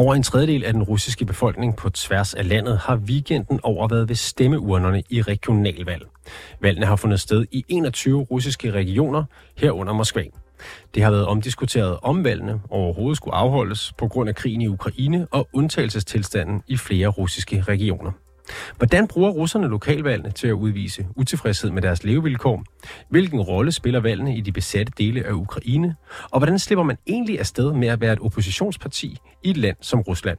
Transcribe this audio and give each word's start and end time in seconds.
Over 0.00 0.14
en 0.14 0.22
tredjedel 0.22 0.64
af 0.64 0.72
den 0.72 0.82
russiske 0.82 1.24
befolkning 1.24 1.76
på 1.76 1.90
tværs 1.90 2.34
af 2.34 2.48
landet 2.48 2.78
har 2.78 2.96
weekenden 2.96 3.60
over 3.62 3.88
været 3.88 4.08
ved 4.08 4.16
stemmeurnerne 4.16 5.02
i 5.10 5.22
regionalvalg. 5.22 6.06
Valgene 6.60 6.86
har 6.86 6.96
fundet 6.96 7.20
sted 7.20 7.46
i 7.52 7.64
21 7.68 8.22
russiske 8.22 8.70
regioner, 8.70 9.24
herunder 9.56 9.92
Moskva. 9.92 10.24
Det 10.94 11.02
har 11.02 11.10
været 11.10 11.26
omdiskuteret 11.26 11.98
om 12.02 12.24
valgene 12.24 12.60
overhovedet 12.70 13.16
skulle 13.16 13.34
afholdes 13.34 13.92
på 13.98 14.08
grund 14.08 14.28
af 14.28 14.34
krigen 14.34 14.60
i 14.60 14.68
Ukraine 14.68 15.26
og 15.30 15.48
undtagelsestilstanden 15.52 16.62
i 16.66 16.76
flere 16.76 17.08
russiske 17.08 17.60
regioner. 17.60 18.12
Hvordan 18.76 19.08
bruger 19.08 19.30
russerne 19.30 19.68
lokalvalgene 19.68 20.30
til 20.30 20.48
at 20.48 20.52
udvise 20.52 21.06
utilfredshed 21.16 21.70
med 21.70 21.82
deres 21.82 22.04
levevilkår? 22.04 22.64
Hvilken 23.08 23.40
rolle 23.40 23.72
spiller 23.72 24.00
valgene 24.00 24.36
i 24.36 24.40
de 24.40 24.52
besatte 24.52 24.92
dele 24.98 25.26
af 25.26 25.32
Ukraine? 25.32 25.96
Og 26.30 26.38
hvordan 26.38 26.58
slipper 26.58 26.82
man 26.82 26.96
egentlig 27.06 27.38
afsted 27.38 27.72
med 27.72 27.88
at 27.88 28.00
være 28.00 28.12
et 28.12 28.20
oppositionsparti 28.20 29.18
i 29.44 29.50
et 29.50 29.56
land 29.56 29.76
som 29.80 30.00
Rusland? 30.00 30.38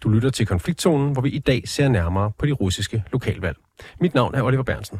Du 0.00 0.08
lytter 0.08 0.30
til 0.30 0.46
konfliktzonen, 0.46 1.12
hvor 1.12 1.22
vi 1.22 1.30
i 1.30 1.38
dag 1.38 1.62
ser 1.68 1.88
nærmere 1.88 2.32
på 2.38 2.46
de 2.46 2.52
russiske 2.52 3.04
lokalvalg. 3.12 3.56
Mit 4.00 4.14
navn 4.14 4.34
er 4.34 4.42
Oliver 4.42 4.62
Bernsen. 4.62 4.98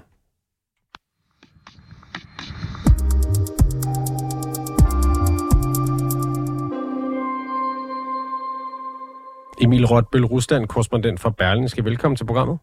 Emil 9.70 9.86
Rotbøl, 9.92 10.24
Rusland, 10.34 10.62
korrespondent 10.66 11.20
for 11.20 11.30
Berlingske. 11.30 11.84
Velkommen 11.84 12.16
til 12.16 12.26
programmet. 12.30 12.58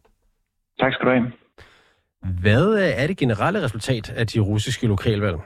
Tak 0.79 0.93
skal 0.93 1.05
du 1.07 1.11
have. 1.11 1.31
Hvad 2.43 2.65
er 3.01 3.07
det 3.07 3.17
generelle 3.17 3.59
resultat 3.65 4.05
af 4.19 4.25
de 4.27 4.39
russiske 4.39 4.87
lokalvalg? 4.87 5.37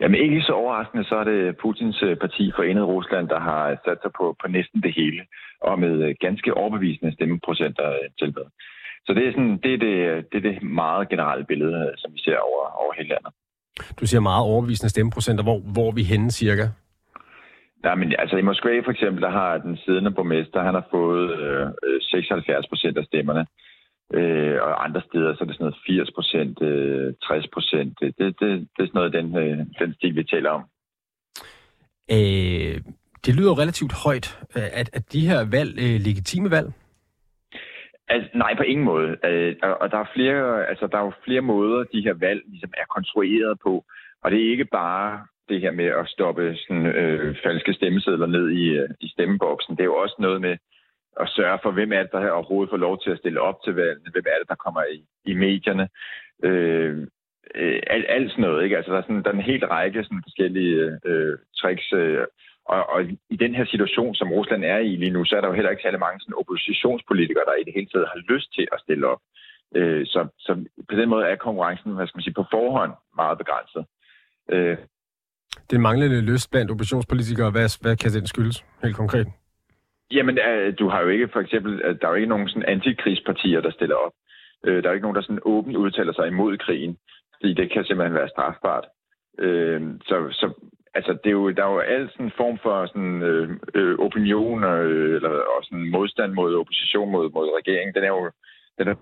Jamen 0.00 0.20
ikke 0.24 0.40
så 0.42 0.52
overraskende, 0.52 1.04
så 1.04 1.14
er 1.22 1.24
det 1.24 1.56
Putins 1.62 2.02
øh, 2.02 2.16
parti 2.16 2.52
Forenet 2.56 2.86
Rusland, 2.94 3.28
der 3.28 3.40
har 3.40 3.62
sat 3.84 3.98
sig 4.02 4.12
på, 4.18 4.36
på 4.40 4.46
næsten 4.56 4.82
det 4.82 4.92
hele, 5.00 5.22
og 5.68 5.78
med 5.84 5.94
øh, 6.06 6.14
ganske 6.20 6.54
overbevisende 6.54 7.12
stemmeprocenter 7.16 7.88
øh, 7.88 8.06
tilbud. 8.18 8.46
Så 9.06 9.10
det 9.16 9.22
er, 9.28 9.32
sådan, 9.32 9.56
det, 9.64 9.72
er 9.74 9.80
det, 9.86 9.96
det 10.30 10.36
er 10.40 10.46
det 10.50 10.62
meget 10.62 11.08
generelle 11.08 11.44
billede, 11.44 11.92
som 11.96 12.10
vi 12.14 12.20
ser 12.26 12.38
over, 12.48 12.64
over 12.82 12.92
hele 12.98 13.08
landet. 13.08 13.32
Du 14.00 14.06
siger 14.06 14.20
meget 14.20 14.44
overbevisende 14.44 14.90
stemmeprocenter. 14.90 15.44
Hvor, 15.44 15.58
hvor 15.74 15.88
er 15.88 15.94
vi 15.94 16.02
henne 16.02 16.30
cirka? 16.30 16.66
Nej, 17.84 17.94
men 17.94 18.14
altså 18.18 18.36
i 18.36 18.42
Moskva 18.42 18.80
for 18.80 18.90
eksempel, 18.90 19.22
der 19.22 19.30
har 19.30 19.58
den 19.58 19.76
siddende 19.76 20.10
borgmester, 20.10 20.62
han 20.62 20.74
har 20.74 20.86
fået 20.90 21.38
øh, 21.40 21.66
76 22.00 22.66
procent 22.68 22.98
af 22.98 23.04
stemmerne. 23.04 23.46
Øh, 24.14 24.58
og 24.62 24.84
andre 24.84 25.02
steder, 25.08 25.34
så 25.34 25.44
er 25.44 25.46
det 25.46 25.54
sådan 25.54 25.64
noget 25.64 25.82
80 25.86 26.10
procent, 26.14 26.62
øh, 26.62 27.14
60 27.22 27.48
procent. 27.48 28.00
Det, 28.00 28.14
det, 28.18 28.40
det, 28.40 28.50
det 28.74 28.82
er 28.82 28.86
sådan 28.86 29.00
noget 29.00 29.12
den, 29.12 29.36
øh, 29.36 29.58
den 29.80 29.94
stil, 29.94 30.16
vi 30.16 30.24
taler 30.24 30.50
om. 30.50 30.62
Øh, 32.16 32.76
det 33.26 33.36
lyder 33.36 33.58
relativt 33.58 33.94
højt. 34.04 34.38
At, 34.54 34.90
at 34.92 35.12
de 35.12 35.28
her 35.28 35.40
valg 35.50 35.72
øh, 35.84 35.96
legitime 36.06 36.50
valg? 36.50 36.68
Altså, 38.08 38.30
nej, 38.34 38.56
på 38.56 38.62
ingen 38.62 38.84
måde. 38.84 39.10
Øh, 39.24 39.56
og 39.80 39.90
der 39.90 39.98
er, 39.98 40.10
flere, 40.14 40.66
altså, 40.70 40.86
der 40.86 40.98
er 40.98 41.04
jo 41.04 41.12
flere 41.24 41.40
måder, 41.40 41.84
de 41.92 42.04
her 42.06 42.14
valg 42.14 42.42
ligesom 42.46 42.72
er 42.76 42.86
konstrueret 42.96 43.58
på. 43.62 43.84
Og 44.22 44.30
det 44.30 44.38
er 44.40 44.50
ikke 44.50 44.64
bare 44.64 45.26
det 45.50 45.60
her 45.60 45.70
med 45.70 45.84
at 46.00 46.08
stoppe 46.08 46.56
sådan, 46.56 46.86
øh, 46.86 47.36
falske 47.44 47.72
stemmesedler 47.74 48.26
ned 48.26 48.46
i, 48.50 48.64
øh, 48.80 48.88
i 49.00 49.08
stemmeboksen. 49.08 49.76
Det 49.76 49.82
er 49.82 49.92
jo 49.92 50.02
også 50.04 50.16
noget 50.18 50.40
med 50.40 50.56
at 51.20 51.28
sørge 51.28 51.58
for, 51.62 51.70
hvem 51.70 51.92
er 51.92 52.02
det, 52.02 52.12
der 52.12 52.30
overhovedet 52.30 52.70
får 52.70 52.76
lov 52.86 53.00
til 53.00 53.10
at 53.10 53.18
stille 53.18 53.40
op 53.40 53.58
til 53.64 53.74
valgene, 53.74 54.10
hvem 54.12 54.26
er 54.26 54.38
det, 54.38 54.48
der 54.48 54.64
kommer 54.64 54.82
i, 54.96 54.98
i 55.30 55.34
medierne. 55.34 55.88
Øh, 56.44 57.06
øh, 57.54 57.82
alt, 57.86 58.06
alt 58.08 58.30
sådan 58.30 58.42
noget. 58.42 58.64
Ikke? 58.64 58.76
Altså, 58.76 58.92
der, 58.92 58.98
er 58.98 59.02
sådan, 59.02 59.22
der 59.22 59.30
er 59.30 59.34
en 59.34 59.50
hel 59.50 59.66
række 59.66 60.04
sådan, 60.04 60.26
forskellige 60.28 60.98
øh, 61.04 61.38
tricks. 61.60 61.92
Øh, 61.92 62.24
og, 62.64 62.90
og 62.90 63.00
i 63.34 63.36
den 63.36 63.54
her 63.54 63.64
situation, 63.64 64.14
som 64.14 64.32
Rusland 64.32 64.64
er 64.64 64.78
i 64.78 64.96
lige 64.96 65.10
nu, 65.10 65.24
så 65.24 65.36
er 65.36 65.40
der 65.40 65.48
jo 65.48 65.54
heller 65.54 65.70
ikke 65.70 65.82
særlig 65.82 66.00
mange 66.00 66.20
sådan, 66.20 66.40
oppositionspolitikere, 66.40 67.44
der 67.46 67.60
i 67.60 67.64
det 67.64 67.74
hele 67.74 67.90
taget 67.90 68.12
har 68.12 68.20
lyst 68.32 68.54
til 68.54 68.66
at 68.72 68.80
stille 68.80 69.06
op. 69.06 69.20
Øh, 69.76 70.06
så, 70.06 70.28
så 70.38 70.52
på 70.88 70.94
den 70.96 71.08
måde 71.08 71.24
er 71.24 71.36
konkurrencen 71.36 71.92
hvad 71.92 72.06
skal 72.06 72.18
man 72.18 72.22
sige, 72.22 72.40
på 72.40 72.46
forhånd 72.50 72.92
meget 73.16 73.38
begrænset. 73.38 73.84
Øh, 74.54 74.76
den 75.70 75.80
manglende 75.80 76.20
lyst 76.20 76.50
blandt 76.50 76.70
oppositionspolitikere, 76.70 77.50
hvad, 77.50 77.82
hvad 77.82 77.96
kan 77.96 78.10
den 78.10 78.26
skyldes 78.26 78.64
helt 78.82 78.96
konkret? 78.96 79.26
Jamen, 80.12 80.38
du 80.78 80.88
har 80.88 81.00
jo 81.00 81.08
ikke 81.08 81.28
for 81.32 81.40
eksempel, 81.40 81.82
øh, 81.84 81.98
der 82.00 82.06
er 82.06 82.10
jo 82.10 82.14
ikke 82.14 82.28
nogen 82.28 82.48
sådan 82.48 82.68
antikrigspartier, 82.68 83.60
der 83.60 83.70
stiller 83.70 83.96
op. 83.96 84.12
Øh, 84.66 84.82
der 84.82 84.88
er 84.88 84.92
jo 84.92 84.94
ikke 84.94 85.06
nogen, 85.06 85.16
der 85.16 85.22
sådan 85.22 85.42
åbent 85.44 85.76
udtaler 85.76 86.12
sig 86.12 86.26
imod 86.26 86.58
krigen, 86.58 86.96
fordi 87.34 87.54
det 87.54 87.72
kan 87.72 87.84
simpelthen 87.84 88.14
være 88.14 88.28
strafbart. 88.28 88.86
Øh, 89.38 89.80
så, 90.08 90.16
så 90.30 90.52
altså, 90.94 91.12
det 91.12 91.30
er 91.30 91.38
jo, 91.40 91.50
der 91.50 91.64
er 91.64 91.72
jo 91.72 91.78
alt 91.78 92.10
sådan 92.12 92.26
en 92.26 92.32
form 92.36 92.58
for 92.62 92.86
sådan, 92.86 93.22
øh, 93.74 93.98
opinion 93.98 94.64
øh, 94.64 95.14
eller 95.16 95.30
og 95.30 95.64
sådan 95.64 95.90
modstand 95.90 96.32
mod 96.32 96.54
opposition 96.54 97.10
mod, 97.10 97.30
mod 97.30 97.48
regeringen. 97.58 97.94
Den 97.94 98.04
er 98.04 98.08
jo 98.08 98.30
den 98.78 98.88
er 98.88 98.94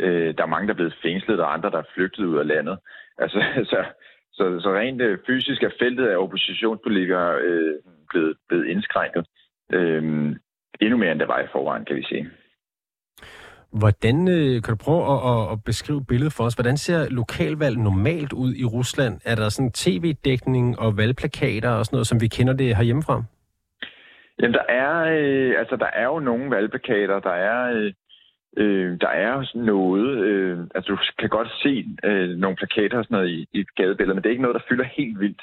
Øh, 0.00 0.34
der 0.36 0.42
er 0.42 0.46
mange, 0.54 0.66
der 0.66 0.72
er 0.72 0.80
blevet 0.82 0.98
fængslet, 1.02 1.40
og 1.40 1.52
andre, 1.52 1.70
der 1.70 1.78
er 1.78 1.92
flygtet 1.94 2.24
ud 2.24 2.38
af 2.38 2.46
landet. 2.46 2.78
Altså, 3.18 3.44
så, 3.72 3.84
så, 4.32 4.60
så 4.60 4.74
rent 4.74 5.00
øh, 5.00 5.18
fysisk 5.26 5.62
er 5.62 5.70
feltet 5.78 6.06
af 6.06 6.16
oppositionspolitikere 6.16 7.40
øh, 7.40 7.74
blevet, 8.10 8.36
blevet 8.48 8.66
indskrænket. 8.66 9.26
Øh, 9.72 10.02
endnu 10.80 10.96
mere, 10.96 11.12
end 11.12 11.20
det 11.20 11.28
var 11.28 11.40
i 11.40 11.52
forvejen, 11.52 11.84
kan 11.84 11.96
vi 11.96 12.04
sige. 12.04 12.30
Hvordan 13.80 14.28
øh, 14.28 14.62
kan 14.62 14.74
du 14.74 14.84
prøve 14.84 15.02
at, 15.14 15.20
at, 15.32 15.52
at 15.52 15.64
beskrive 15.64 16.04
billedet 16.04 16.32
for 16.32 16.44
os? 16.44 16.54
Hvordan 16.54 16.76
ser 16.76 17.10
lokalvalg 17.10 17.76
normalt 17.78 18.32
ud 18.32 18.54
i 18.54 18.64
Rusland? 18.64 19.20
Er 19.24 19.34
der 19.34 19.48
sådan 19.48 19.72
tv-dækning 19.72 20.78
og 20.78 20.96
valgplakater 20.96 21.70
og 21.70 21.84
sådan 21.84 21.96
noget, 21.96 22.06
som 22.06 22.20
vi 22.20 22.28
kender 22.28 22.52
det 22.52 22.76
herhjemmefra? 22.76 23.22
Jamen, 24.38 24.54
der 24.54 24.66
er, 24.68 24.94
øh, 25.18 25.58
altså, 25.58 25.76
der 25.76 25.86
er 25.86 26.04
jo 26.04 26.18
nogle 26.18 26.50
valgplakater. 26.50 27.20
Der 27.20 27.36
er, 27.50 27.72
øh, 27.74 27.92
Øh, 28.56 29.00
der 29.00 29.08
er 29.08 29.56
noget, 29.56 30.18
øh, 30.18 30.58
altså 30.74 30.92
du 30.92 30.98
kan 31.18 31.28
godt 31.28 31.48
se 31.62 31.84
øh, 32.04 32.28
nogle 32.28 32.56
plakater 32.56 32.98
og 32.98 33.04
sådan 33.04 33.14
noget 33.14 33.30
i, 33.30 33.48
i 33.52 33.64
gadebilledet, 33.76 34.16
men 34.16 34.22
det 34.22 34.26
er 34.26 34.36
ikke 34.36 34.42
noget, 34.42 34.54
der 34.54 34.68
fylder 34.68 34.84
helt 34.84 35.20
vildt. 35.20 35.42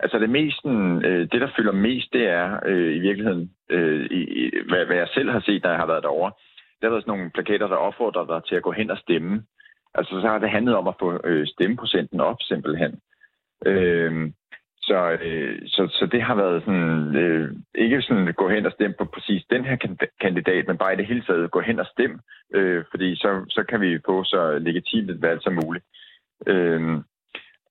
Altså 0.00 0.18
det 0.18 0.30
mest, 0.30 0.66
øh, 0.66 1.20
det 1.32 1.40
der 1.40 1.50
fylder 1.56 1.72
mest, 1.72 2.12
det 2.12 2.28
er 2.28 2.60
øh, 2.66 2.96
i 2.96 2.98
virkeligheden, 2.98 3.50
øh, 3.70 4.06
i, 4.10 4.50
hvad, 4.68 4.86
hvad 4.86 4.96
jeg 4.96 5.08
selv 5.14 5.30
har 5.30 5.40
set, 5.40 5.62
da 5.64 5.68
jeg 5.68 5.78
har 5.78 5.86
været 5.86 6.02
derovre. 6.02 6.32
Der 6.80 6.86
har 6.86 6.90
været 6.90 7.02
sådan 7.02 7.18
nogle 7.18 7.30
plakater, 7.30 7.68
der 7.68 7.76
opfordrer 7.76 8.26
dig 8.26 8.44
til 8.48 8.54
at 8.54 8.62
gå 8.62 8.72
hen 8.72 8.90
og 8.90 8.98
stemme. 8.98 9.42
Altså 9.94 10.20
så 10.20 10.28
har 10.28 10.38
det 10.38 10.50
handlet 10.50 10.76
om 10.76 10.88
at 10.88 10.94
få 11.00 11.20
øh, 11.24 11.46
stemmeprocenten 11.46 12.20
op 12.20 12.36
simpelthen. 12.40 13.00
Øh, 13.66 14.30
så, 14.88 14.98
øh, 15.26 15.58
så, 15.66 15.82
så 15.98 16.06
det 16.12 16.22
har 16.22 16.34
været 16.34 16.62
sådan, 16.64 17.16
øh, 17.16 17.48
ikke 17.74 18.02
sådan 18.02 18.32
gå 18.32 18.48
hen 18.48 18.66
og 18.66 18.72
stemme 18.72 18.96
på 18.98 19.04
præcis 19.04 19.42
den 19.50 19.64
her 19.64 19.76
kandidat, 20.20 20.66
men 20.66 20.78
bare 20.78 20.94
i 20.94 20.96
det 20.96 21.06
hele 21.06 21.22
taget 21.22 21.50
gå 21.50 21.60
hen 21.60 21.78
og 21.80 21.86
stemme, 21.86 22.18
øh, 22.54 22.84
fordi 22.90 23.16
så, 23.16 23.30
så 23.48 23.64
kan 23.68 23.80
vi 23.80 23.98
få 24.06 24.24
så 24.24 24.58
legitimt 24.58 25.10
et 25.10 25.22
valg 25.22 25.42
som 25.42 25.58
muligt. 25.64 25.84
Øh, 26.46 26.80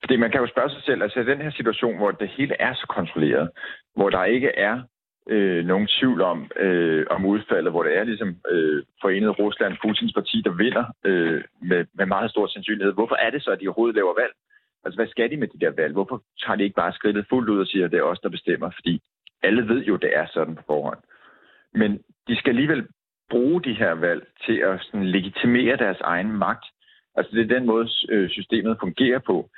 fordi 0.02 0.16
man 0.16 0.32
kan 0.32 0.42
jo 0.42 0.48
spørge 0.48 0.70
sig 0.70 0.84
selv, 0.84 1.04
altså 1.04 1.20
i 1.20 1.26
den 1.32 1.42
her 1.42 1.52
situation, 1.52 1.98
hvor 1.98 2.12
det 2.12 2.30
hele 2.38 2.56
er 2.60 2.74
så 2.74 2.86
kontrolleret, 2.98 3.50
hvor 3.96 4.10
der 4.10 4.24
ikke 4.24 4.52
er 4.58 4.82
øh, 5.30 5.66
nogen 5.66 5.88
tvivl 5.88 6.22
om, 6.22 6.52
øh, 6.60 7.06
om 7.10 7.26
udfaldet, 7.26 7.72
hvor 7.72 7.84
det 7.84 7.98
er 7.98 8.04
ligesom 8.04 8.36
øh, 8.52 8.84
forenet 9.02 9.40
Rusland, 9.40 9.78
Putins 9.82 10.14
parti, 10.14 10.42
der 10.46 10.52
vinder 10.52 10.86
øh, 11.06 11.44
med, 11.62 11.86
med 11.94 12.06
meget 12.06 12.32
stor 12.32 12.48
sandsynlighed. 12.48 12.94
Hvorfor 12.94 13.16
er 13.16 13.30
det 13.30 13.44
så, 13.44 13.52
at 13.52 13.60
de 13.60 13.68
overhovedet 13.68 13.96
laver 13.96 14.14
valg? 14.22 14.34
Altså, 14.84 14.98
hvad 14.98 15.08
skal 15.08 15.32
de 15.32 15.38
med 15.38 15.48
de 15.48 15.60
der 15.60 15.72
valg? 15.72 15.94
Hvorfor 15.94 16.24
tager 16.46 16.58
de 16.58 16.64
ikke 16.64 16.76
bare 16.76 16.94
skridtet 16.94 17.26
fuldt 17.30 17.50
ud 17.50 17.60
og 17.60 17.68
siger, 17.68 17.86
at 17.86 17.92
det 17.92 17.98
er 17.98 18.04
os, 18.04 18.20
der 18.20 18.30
bestemmer? 18.30 18.70
Fordi 18.70 19.02
alle 19.44 19.68
ved 19.68 19.84
jo, 19.84 19.96
at 19.96 20.02
det 20.02 20.16
er 20.16 20.28
sådan 20.34 20.56
på 20.56 20.64
forhånd. 20.68 21.00
Men 21.74 22.02
de 22.28 22.36
skal 22.36 22.50
alligevel 22.50 22.88
bruge 23.30 23.62
de 23.64 23.74
her 23.74 23.92
valg 23.92 24.28
til 24.46 24.58
at 24.58 24.82
sådan, 24.82 25.06
legitimere 25.06 25.78
deres 25.78 26.02
egen 26.02 26.32
magt. 26.32 26.66
Altså, 27.16 27.32
det 27.36 27.42
er 27.42 27.56
den 27.58 27.66
måde, 27.66 27.90
øh, 28.10 28.30
systemet 28.30 28.78
fungerer 28.80 29.20
på. 29.20 29.50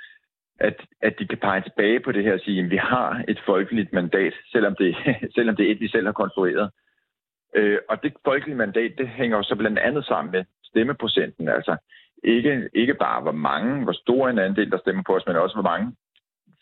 At, 0.59 0.85
at 1.01 1.19
de 1.19 1.27
kan 1.27 1.37
pege 1.37 1.61
tilbage 1.61 1.99
på 1.99 2.11
det 2.11 2.23
her 2.23 2.33
og 2.33 2.39
sige, 2.39 2.63
at 2.63 2.69
vi 2.69 2.77
har 2.77 3.23
et 3.27 3.39
folkeligt 3.45 3.93
mandat, 3.93 4.33
selvom 4.51 4.75
det, 4.75 4.95
selvom 5.35 5.55
det 5.55 5.67
er 5.67 5.71
et, 5.71 5.79
vi 5.79 5.87
selv 5.87 6.05
har 6.05 6.13
konstrueret. 6.13 6.71
Øh, 7.55 7.77
og 7.89 8.03
det 8.03 8.13
folkelige 8.25 8.57
mandat, 8.57 8.91
det 8.97 9.07
hænger 9.07 9.37
jo 9.37 9.43
så 9.43 9.55
blandt 9.55 9.79
andet 9.79 10.05
sammen 10.05 10.31
med 10.31 10.43
stemmeprocenten. 10.63 11.49
Altså, 11.49 11.77
ikke, 12.23 12.69
ikke 12.73 12.93
bare 12.93 13.21
hvor 13.21 13.31
mange, 13.31 13.83
hvor 13.83 13.93
stor 13.93 14.29
en 14.29 14.39
andel, 14.39 14.71
der 14.71 14.77
stemmer 14.77 15.03
på 15.05 15.15
os, 15.15 15.27
men 15.27 15.35
også 15.35 15.55
hvor 15.55 15.69
mange 15.71 15.95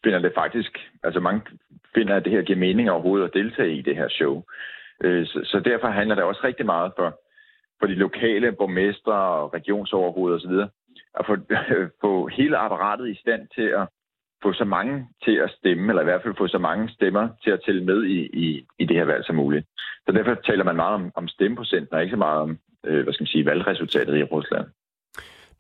finder 0.04 0.20
det 0.20 0.32
faktisk, 0.36 0.80
altså 1.04 1.20
mange 1.20 1.42
finder, 1.96 2.16
at 2.16 2.26
det 2.26 2.32
her 2.32 2.42
giver 2.42 2.60
mening 2.60 2.92
overhovedet 2.92 3.28
at 3.28 3.34
deltage 3.34 3.76
i 3.76 3.82
det 3.82 3.96
her 3.96 4.10
show. 4.10 4.44
Øh, 5.04 5.26
så, 5.26 5.40
så 5.44 5.60
derfor 5.60 5.88
handler 5.88 6.16
det 6.16 6.24
også 6.24 6.42
rigtig 6.44 6.66
meget 6.66 6.92
for, 6.98 7.20
for 7.80 7.88
de 7.88 7.96
lokale 7.96 8.52
borgmestre 8.52 9.14
og 9.14 9.54
regionsoverhoveder 9.54 10.38
osv., 10.38 10.56
at 11.20 11.26
få, 11.26 11.36
få 12.04 12.28
hele 12.28 12.58
apparatet 12.58 13.10
i 13.10 13.20
stand 13.22 13.48
til 13.56 13.68
at 13.82 13.88
få 14.44 14.54
så 14.54 14.66
mange 14.66 15.08
til 15.26 15.36
at 15.36 15.52
stemme, 15.58 15.90
eller 15.92 16.02
i 16.02 16.06
hvert 16.06 16.24
fald 16.24 16.36
få 16.38 16.48
så 16.48 16.58
mange 16.58 16.90
stemmer 16.90 17.30
til 17.44 17.52
at 17.52 17.62
tælle 17.66 17.84
med 17.86 18.04
i, 18.04 18.20
i, 18.34 18.66
i 18.80 18.86
det 18.86 18.96
her 18.96 19.06
valg 19.06 19.26
som 19.26 19.36
muligt. 19.36 19.66
Så 20.06 20.12
derfor 20.12 20.34
taler 20.34 20.64
man 20.64 20.76
meget 20.76 20.94
om, 20.94 21.12
om 21.16 21.28
stemmeprocenten, 21.28 21.94
og 21.94 22.02
ikke 22.02 22.14
så 22.14 22.18
meget 22.18 22.42
om 22.42 22.58
øh, 22.86 23.04
hvad 23.04 23.14
skal 23.14 23.24
man 23.24 23.28
sige, 23.28 23.46
valgresultatet 23.46 24.18
i 24.18 24.24
Rusland. 24.24 24.68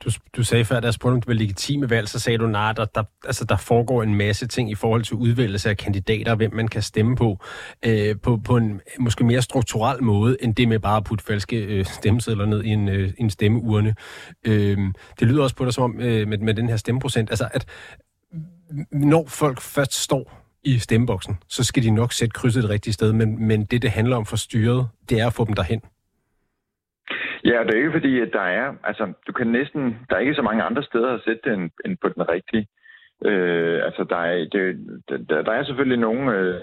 Du, 0.05 0.09
du 0.37 0.43
sagde 0.43 0.65
før, 0.65 0.79
da 0.79 0.85
jeg 0.85 0.93
spurgte, 0.93 1.13
om 1.13 1.21
det 1.21 1.27
var 1.27 1.33
legitime 1.33 1.89
valg, 1.89 2.09
så 2.09 2.19
sagde 2.19 2.37
du, 2.37 2.47
nej, 2.47 2.73
der, 2.73 2.85
der, 2.85 3.03
altså, 3.25 3.45
der 3.45 3.57
foregår 3.57 4.03
en 4.03 4.15
masse 4.15 4.47
ting 4.47 4.71
i 4.71 4.75
forhold 4.75 5.03
til 5.03 5.15
udvælgelse 5.15 5.69
af 5.69 5.77
kandidater, 5.77 6.35
hvem 6.35 6.53
man 6.53 6.67
kan 6.67 6.81
stemme 6.81 7.15
på, 7.15 7.39
øh, 7.85 8.15
på, 8.23 8.37
på 8.37 8.57
en 8.57 8.81
måske 8.99 9.23
mere 9.23 9.41
strukturel 9.41 10.03
måde, 10.03 10.37
end 10.41 10.55
det 10.55 10.67
med 10.67 10.79
bare 10.79 10.97
at 10.97 11.03
putte 11.03 11.25
falske 11.25 11.57
øh, 11.57 11.85
stemmesedler 11.85 12.45
ned 12.45 12.63
i 12.63 12.69
en, 12.69 12.89
øh, 12.89 13.13
en 13.17 13.29
stemmeurne. 13.29 13.95
Øh, 14.43 14.77
det 15.19 15.27
lyder 15.27 15.43
også 15.43 15.55
på 15.55 15.65
dig 15.65 15.73
som 15.73 15.83
om, 15.83 15.99
øh, 15.99 16.27
med, 16.27 16.37
med 16.37 16.53
den 16.53 16.69
her 16.69 16.77
stemmeprocent, 16.77 17.29
altså 17.29 17.49
at 17.53 17.65
når 18.91 19.25
folk 19.27 19.61
først 19.61 19.93
står 19.93 20.43
i 20.63 20.79
stemmeboksen, 20.79 21.37
så 21.47 21.63
skal 21.63 21.83
de 21.83 21.91
nok 21.91 22.13
sætte 22.13 22.33
krydset 22.33 22.63
et 22.63 22.69
rigtigt 22.69 22.93
sted, 22.93 23.13
men, 23.13 23.47
men 23.47 23.65
det, 23.65 23.81
det 23.81 23.91
handler 23.91 24.15
om 24.15 24.25
for 24.25 24.35
styret, 24.35 24.87
det 25.09 25.19
er 25.19 25.27
at 25.27 25.33
få 25.33 25.45
dem 25.45 25.53
derhen. 25.53 25.81
Ja, 27.43 27.63
det 27.63 27.73
er 27.73 27.77
ikke 27.77 27.91
fordi, 27.91 28.19
at 28.19 28.29
der 28.33 28.41
er, 28.41 28.73
altså, 28.83 29.13
du 29.27 29.31
kan 29.31 29.47
næsten, 29.47 29.81
der 30.09 30.15
er 30.15 30.19
ikke 30.19 30.35
så 30.35 30.41
mange 30.41 30.63
andre 30.63 30.83
steder 30.83 31.13
at 31.13 31.21
sætte 31.25 31.49
den 31.49 31.71
end 31.85 31.97
på 32.01 32.09
den 32.09 32.29
rigtige. 32.29 32.67
Øh, 33.25 33.85
altså, 33.85 34.03
der 34.09 34.17
er, 34.17 34.37
det, 34.51 34.77
der, 35.29 35.41
der 35.41 35.51
er 35.51 35.63
selvfølgelig 35.63 35.99
nogle 35.99 36.37
øh, 36.37 36.61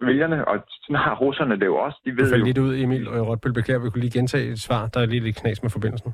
vælgerne, 0.00 0.48
og 0.48 0.64
sådan 0.82 0.96
har 0.96 1.14
russerne 1.14 1.60
det 1.60 1.66
jo 1.66 1.76
også. 1.76 1.98
De 2.04 2.16
ved 2.16 2.38
du 2.38 2.44
lidt 2.44 2.58
ud, 2.58 2.76
Emil 2.76 3.08
og 3.08 3.28
Rotbøl. 3.28 3.52
Beklager, 3.52 3.82
vi 3.82 3.90
kunne 3.90 4.00
lige 4.00 4.18
gentage 4.18 4.52
et 4.52 4.58
svar. 4.58 4.86
Der 4.86 5.00
er 5.00 5.06
lige 5.06 5.24
lidt 5.24 5.36
knas 5.36 5.62
med 5.62 5.70
forbindelsen. 5.70 6.12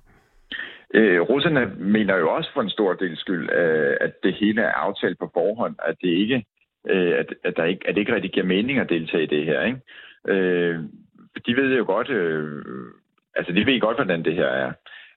Øh, 0.95 1.21
russerne 1.21 1.75
mener 1.79 2.17
jo 2.17 2.35
også 2.35 2.51
for 2.55 2.63
en 2.63 2.71
stor 2.71 2.93
del 2.95 3.17
skyld, 3.17 3.51
øh, 3.53 3.97
at 4.01 4.13
det 4.23 4.35
hele 4.35 4.63
er 4.63 4.73
aftalt 4.73 5.19
på 5.19 5.31
forhånd, 5.35 5.77
at 5.85 5.97
det 6.03 6.09
ikke, 6.09 6.45
øh, 6.89 7.13
at, 7.19 7.35
at, 7.45 7.57
der 7.57 7.65
ikke, 7.65 7.89
at 7.89 7.95
det 7.95 8.01
ikke 8.01 8.15
rigtig 8.15 8.33
giver 8.33 8.47
mening 8.47 8.79
at 8.79 8.89
deltage 8.89 9.23
i 9.23 9.27
det 9.27 9.45
her. 9.45 9.63
Ikke? 9.63 9.81
Øh, 10.29 10.81
de 11.47 11.57
ved 11.57 11.77
jo 11.77 11.85
godt, 11.87 12.11
øh, 12.11 12.63
altså 13.37 13.53
de 13.53 13.67
ved 13.67 13.81
godt, 13.81 13.97
hvordan 13.97 14.25
det 14.25 14.35
her 14.35 14.47
er. 14.47 14.73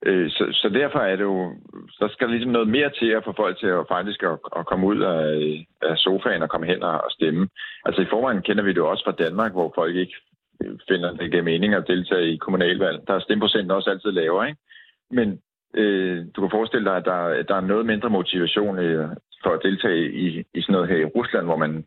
Øh, 0.06 0.30
så, 0.30 0.44
så 0.52 0.70
derfor 0.70 1.00
er 1.00 1.16
det 1.16 1.24
jo, 1.24 1.54
der 2.00 2.08
skal 2.08 2.30
ligesom 2.30 2.52
noget 2.52 2.68
mere 2.68 2.90
til 3.00 3.10
at 3.10 3.24
få 3.24 3.34
folk 3.38 3.60
til 3.60 3.68
at 3.68 3.86
faktisk 3.88 4.24
at, 4.24 4.38
at 4.58 4.66
komme 4.66 4.88
ud 4.88 5.00
af, 5.00 5.26
af 5.82 5.98
sofaen 5.98 6.42
og 6.42 6.50
komme 6.50 6.68
hen 6.68 6.84
og 6.84 7.12
stemme. 7.12 7.50
Altså 7.86 8.02
i 8.02 8.06
forvejen 8.10 8.42
kender 8.42 8.64
vi 8.64 8.70
det 8.70 8.78
jo 8.78 8.90
også 8.90 9.04
fra 9.06 9.24
Danmark, 9.24 9.52
hvor 9.52 9.72
folk 9.76 9.96
ikke 9.96 10.16
øh, 10.64 10.78
finder 10.90 11.12
det 11.14 11.32
giver 11.32 11.44
mening 11.44 11.74
at 11.74 11.88
deltage 11.88 12.34
i 12.34 12.38
kommunalvalg. 12.38 13.08
Der 13.08 13.14
er 13.14 13.20
stemmeprocenten 13.20 13.72
også 13.72 13.90
altid 13.90 14.12
lavere, 14.12 14.48
ikke? 14.48 14.60
Men 15.12 15.40
øh, 15.74 16.26
du 16.36 16.42
kan 16.42 16.52
forestille 16.52 16.86
dig, 16.86 16.98
at 16.98 17.06
der, 17.06 17.44
der 17.44 17.56
er 17.56 17.62
noget 17.72 17.86
mindre 17.86 18.10
motivation 18.10 18.80
øh, 18.80 19.10
for 19.44 19.50
at 19.50 19.64
deltage 19.64 20.12
i, 20.12 20.44
i 20.54 20.62
sådan 20.62 20.74
noget 20.74 20.90
her 20.90 20.98
i 20.98 21.12
Rusland, 21.16 21.46
hvor 21.46 21.58
man 21.58 21.86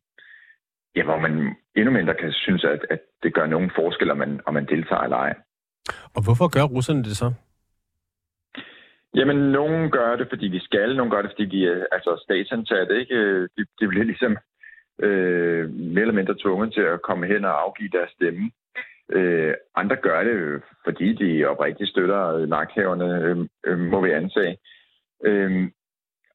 ja, 0.96 1.04
hvor 1.04 1.18
man 1.18 1.56
endnu 1.76 1.92
mindre 1.92 2.14
kan 2.14 2.32
synes, 2.32 2.64
at, 2.64 2.86
at 2.90 3.00
det 3.22 3.34
gør 3.34 3.46
nogen 3.46 3.70
forskel, 3.76 4.10
om 4.10 4.16
man, 4.16 4.40
om 4.46 4.54
man 4.54 4.66
deltager 4.66 5.02
eller 5.02 5.16
ej. 5.16 5.34
Og 6.16 6.24
hvorfor 6.24 6.48
gør 6.48 6.62
russerne 6.62 7.04
det 7.04 7.16
så? 7.16 7.32
Jamen, 9.14 9.36
nogen 9.36 9.90
gør 9.90 10.16
det, 10.16 10.26
fordi 10.28 10.48
de 10.48 10.60
skal. 10.60 10.96
Nogen 10.96 11.10
gør 11.10 11.22
det, 11.22 11.30
fordi 11.30 11.46
de 11.56 11.66
er 11.66 11.84
altså, 11.92 12.20
statsansatte. 12.24 13.00
Ikke? 13.00 13.42
De, 13.42 13.62
de 13.80 13.88
bliver 13.88 14.04
ligesom 14.04 14.36
øh, 15.02 15.70
mere 15.70 16.00
eller 16.00 16.14
mindre 16.14 16.34
tvunget 16.42 16.74
til 16.74 16.80
at 16.80 17.02
komme 17.02 17.26
hen 17.26 17.44
og 17.44 17.62
afgive 17.62 17.88
deres 17.88 18.10
stemme. 18.10 18.50
Øh, 19.12 19.54
andre 19.74 19.96
gør 19.96 20.24
det, 20.24 20.62
fordi 20.84 21.12
de 21.12 21.46
oprigtigt 21.46 21.90
støtter 21.90 22.46
magthaverne, 22.46 23.08
øh, 23.24 23.38
øh, 23.66 23.78
må 23.78 24.00
vi 24.00 24.10
antage. 24.10 24.58
Øh, 25.24 25.70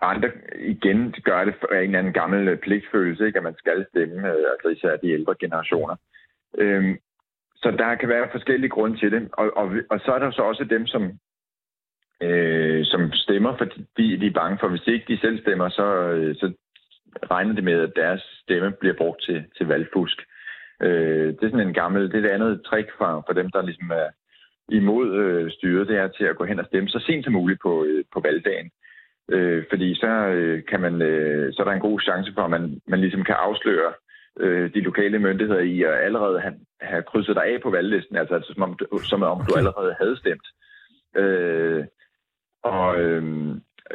andre 0.06 0.32
igen 0.60 1.16
gør 1.24 1.46
det 1.46 1.56
af 1.72 1.78
en 1.78 1.84
eller 1.84 2.00
anden 2.00 2.14
gammel 2.14 2.48
øh, 2.48 2.58
pligtfølelse, 2.58 3.26
ikke? 3.26 3.38
at 3.38 3.44
man 3.44 3.56
skal 3.58 3.86
stemme, 3.90 4.28
øh, 4.28 4.46
altså 4.54 4.68
især 4.70 4.96
de 4.96 5.12
ældre 5.12 5.36
generationer. 5.40 5.96
Øhm, 6.58 6.98
så 7.56 7.72
der 7.72 7.96
kan 7.96 8.10
være 8.10 8.32
forskellige 8.32 8.70
grunde 8.70 8.98
til 8.98 9.12
det. 9.12 9.30
Og, 9.34 9.58
og, 9.58 9.72
og 9.90 10.00
så 10.00 10.12
er 10.12 10.20
der 10.20 10.32
så 10.32 10.42
også 10.42 10.64
dem, 10.64 10.88
som, 10.88 11.04
øh, 12.22 12.86
som 12.86 13.12
stemmer, 13.14 13.58
fordi 13.58 14.18
de 14.18 14.28
er 14.28 14.40
bange 14.42 14.58
for, 14.60 14.68
hvis 14.68 14.88
ikke 14.88 15.06
de 15.08 15.20
selv 15.20 15.42
stemmer, 15.42 15.70
så, 15.70 15.88
øh, 16.12 16.36
så 16.36 16.54
regner 17.32 17.54
det 17.56 17.64
med, 17.64 17.80
at 17.82 17.94
deres 17.96 18.22
stemme 18.44 18.72
bliver 18.72 18.96
brugt 18.96 19.24
til, 19.24 19.46
til 19.58 19.68
valgfusk. 19.68 20.22
Øh, 20.82 21.28
det 21.28 21.44
er 21.44 21.50
sådan 21.50 21.68
en 21.68 21.74
gammel, 21.74 22.12
det 22.12 22.26
er 22.26 22.30
et 22.30 22.34
andet 22.34 22.62
trick 22.66 22.90
for, 22.98 23.24
for 23.28 23.34
dem, 23.34 23.52
der 23.52 23.62
ligesom 23.62 23.92
er 23.92 24.10
imod 24.70 25.16
øh, 25.22 25.52
styret, 25.52 25.88
det 25.88 25.98
er 25.98 26.08
til 26.08 26.24
at 26.24 26.36
gå 26.36 26.44
hen 26.46 26.60
og 26.60 26.66
stemme 26.66 26.90
så 26.90 27.00
sent 27.00 27.24
som 27.24 27.34
muligt 27.34 27.62
på, 27.62 27.86
øh, 27.86 28.04
på 28.14 28.20
valgdagen. 28.20 28.72
Øh, 29.32 29.64
fordi 29.70 29.96
så, 29.96 30.08
øh, 30.08 30.64
kan 30.66 30.82
man, 30.82 31.02
øh, 31.02 31.54
så 31.54 31.62
er 31.62 31.66
der 31.66 31.72
en 31.72 31.88
god 31.90 32.00
chance 32.00 32.32
for, 32.34 32.42
at 32.42 32.50
man, 32.50 32.82
man 32.88 33.00
ligesom 33.00 33.24
kan 33.24 33.36
afsløre 33.36 33.94
øh, 34.40 34.74
de 34.74 34.82
lokale 34.82 35.20
myndigheder 35.20 35.62
i 35.62 35.84
at 35.84 35.94
allerede 35.94 36.40
have, 36.40 36.56
have 36.82 37.04
krydset 37.04 37.36
dig 37.36 37.44
af 37.44 37.62
på 37.62 37.70
valglisten, 37.70 38.16
altså, 38.16 38.36
altså 38.36 38.54
som, 38.54 38.64
om, 38.64 38.78
som 39.04 39.24
om 39.24 39.46
du 39.50 39.56
allerede 39.56 39.96
havde 40.02 40.18
stemt. 40.18 40.48
Øh, 41.16 41.86
og 42.64 43.02
øh, 43.02 43.24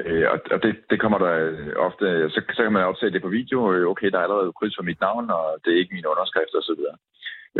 øh, 0.04 0.26
og 0.50 0.62
det, 0.62 0.76
det 0.90 1.00
kommer 1.00 1.18
der 1.18 1.34
ofte, 1.76 2.30
så, 2.30 2.40
så 2.52 2.62
kan 2.62 2.72
man 2.72 2.84
optage 2.84 3.12
det 3.12 3.22
på 3.22 3.28
video, 3.28 3.72
øh, 3.72 3.86
okay, 3.86 4.10
der 4.10 4.18
er 4.18 4.22
allerede 4.22 4.52
kryds 4.52 4.76
for 4.76 4.82
mit 4.82 5.00
navn, 5.00 5.30
og 5.30 5.44
det 5.64 5.72
er 5.72 5.78
ikke 5.78 5.94
min 5.94 6.10
underskrift 6.12 6.54
osv. 6.60 6.82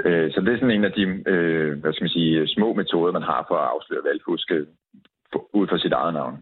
Øh, 0.05 0.32
så 0.32 0.41
det 0.41 0.53
er 0.53 0.59
sådan 0.59 0.76
en 0.76 0.85
af 0.85 0.93
de 0.93 1.05
øh, 1.32 1.79
hvad 1.81 1.93
skal 1.93 2.05
man 2.05 2.17
sige, 2.19 2.49
små 2.49 2.73
metoder, 2.73 3.12
man 3.12 3.31
har 3.32 3.44
for 3.49 3.56
at 3.56 3.71
afsløre 3.75 4.05
valgfusk 4.05 4.50
øh, 4.53 4.67
ud 5.55 5.67
fra 5.69 5.79
sit 5.79 5.93
eget 5.93 6.15
navn. 6.15 6.37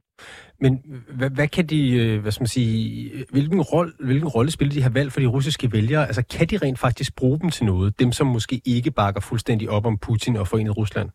Men 0.61 0.73
hvad, 1.19 1.31
hvad 1.31 1.49
kan 1.49 1.67
de, 1.67 1.81
øh, 2.01 2.23
hvad 2.23 2.33
skal 2.33 2.43
man 2.43 2.57
sige, 2.59 3.25
hvilken, 3.33 3.61
rolle, 3.61 3.93
hvilken 4.01 4.29
rolle 4.29 4.51
spiller 4.51 4.73
de 4.75 4.83
her 4.83 4.93
valg 4.99 5.13
for 5.13 5.21
de 5.21 5.27
russiske 5.27 5.73
vælgere? 5.73 6.05
Altså 6.11 6.23
kan 6.39 6.47
de 6.47 6.59
rent 6.65 6.79
faktisk 6.79 7.17
bruge 7.17 7.39
dem 7.41 7.51
til 7.51 7.67
noget? 7.67 8.01
Dem, 8.01 8.13
som 8.13 8.27
måske 8.27 8.61
ikke 8.77 8.91
bakker 8.91 9.21
fuldstændig 9.21 9.71
op 9.71 9.87
om 9.87 9.99
Putin 9.99 10.37
og 10.37 10.47
forenet 10.47 10.77
Rusland? 10.77 11.09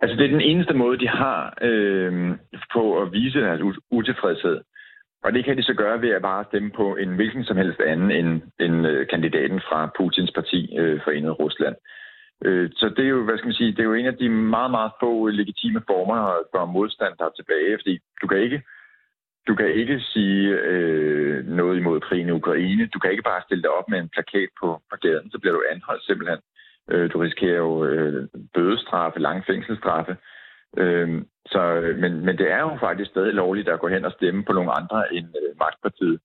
Altså 0.00 0.16
det 0.16 0.24
er 0.24 0.36
den 0.36 0.48
eneste 0.50 0.74
måde, 0.74 0.98
de 0.98 1.08
har 1.08 1.58
øh, 1.62 2.36
på 2.74 3.02
at 3.02 3.12
vise 3.12 3.40
deres 3.40 3.60
utilfredshed. 3.90 4.60
Og 5.24 5.32
det 5.32 5.44
kan 5.44 5.56
de 5.56 5.62
så 5.62 5.74
gøre 5.74 6.00
ved 6.02 6.10
at 6.10 6.22
bare 6.22 6.44
stemme 6.44 6.70
på 6.70 6.96
en 6.96 7.14
hvilken 7.14 7.44
som 7.44 7.56
helst 7.56 7.80
anden 7.80 8.10
end, 8.10 8.42
end 8.60 8.86
øh, 8.86 9.06
kandidaten 9.10 9.60
fra 9.60 9.90
Putins 9.96 10.32
parti, 10.34 10.76
øh, 10.78 11.00
Forenet 11.04 11.38
Rusland. 11.38 11.76
Øh, 11.76 12.07
Øh, 12.44 12.70
så 12.72 12.88
det 12.88 13.04
er 13.04 13.08
jo, 13.08 13.24
hvad 13.24 13.36
skal 13.36 13.46
man 13.46 13.60
sige, 13.60 13.72
det 13.72 13.80
er 13.80 13.90
jo 13.90 13.94
en 13.94 14.06
af 14.06 14.16
de 14.16 14.28
meget, 14.28 14.70
meget 14.70 14.92
få 15.00 15.28
legitime 15.28 15.82
former 15.86 16.18
for 16.52 16.64
modstand, 16.64 17.14
der 17.18 17.24
er 17.24 17.36
tilbage, 17.36 17.78
fordi 17.78 17.98
du 18.22 18.26
kan 18.26 18.38
ikke, 18.38 18.62
du 19.48 19.54
kan 19.54 19.74
ikke 19.74 20.00
sige 20.00 20.48
øh, 20.48 21.46
noget 21.46 21.76
imod 21.76 22.00
krigen 22.00 22.28
i 22.28 22.38
Ukraine. 22.40 22.86
Du 22.86 22.98
kan 22.98 23.10
ikke 23.10 23.28
bare 23.30 23.42
stille 23.46 23.62
dig 23.62 23.70
op 23.70 23.88
med 23.88 23.98
en 23.98 24.08
plakat 24.08 24.48
på, 24.60 24.80
på 24.90 24.96
gaden, 25.02 25.30
så 25.30 25.38
bliver 25.38 25.54
du 25.54 25.62
anholdt 25.70 26.04
simpelthen. 26.04 26.38
Øh, 26.90 27.12
du 27.12 27.18
risikerer 27.18 27.56
jo 27.56 27.84
øh, 27.84 28.28
bødestraffe, 28.54 29.18
lange 29.20 29.42
fængselsstraffe. 29.46 30.16
Øh, 30.76 31.22
så, 31.46 31.92
men, 32.02 32.12
men 32.26 32.38
det 32.38 32.50
er 32.50 32.60
jo 32.60 32.76
faktisk 32.80 33.10
stadig 33.10 33.34
lovligt 33.34 33.68
at 33.68 33.80
gå 33.80 33.88
hen 33.88 34.04
og 34.04 34.12
stemme 34.12 34.44
på 34.44 34.52
nogle 34.52 34.72
andre 34.80 35.14
end 35.14 35.26
øh, 35.26 35.58
magtpartiet. 35.58 36.20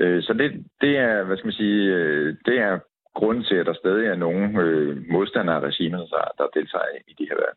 Øh, 0.00 0.22
så 0.22 0.32
det, 0.32 0.66
det 0.80 0.96
er, 0.96 1.24
hvad 1.24 1.36
skal 1.36 1.46
man 1.46 1.60
sige, 1.62 1.94
øh, 1.94 2.36
det 2.46 2.58
er 2.58 2.78
grunden 3.18 3.44
til, 3.44 3.56
at 3.60 3.66
der 3.66 3.74
stadig 3.74 4.06
er 4.06 4.16
nogle 4.26 4.44
øh, 4.64 5.10
modstandere 5.10 5.56
af 5.56 5.66
regimet, 5.68 6.04
der, 6.14 6.24
der 6.38 6.46
deltager 6.56 6.88
i 7.10 7.12
de 7.18 7.28
her 7.30 7.38
valg. 7.44 7.56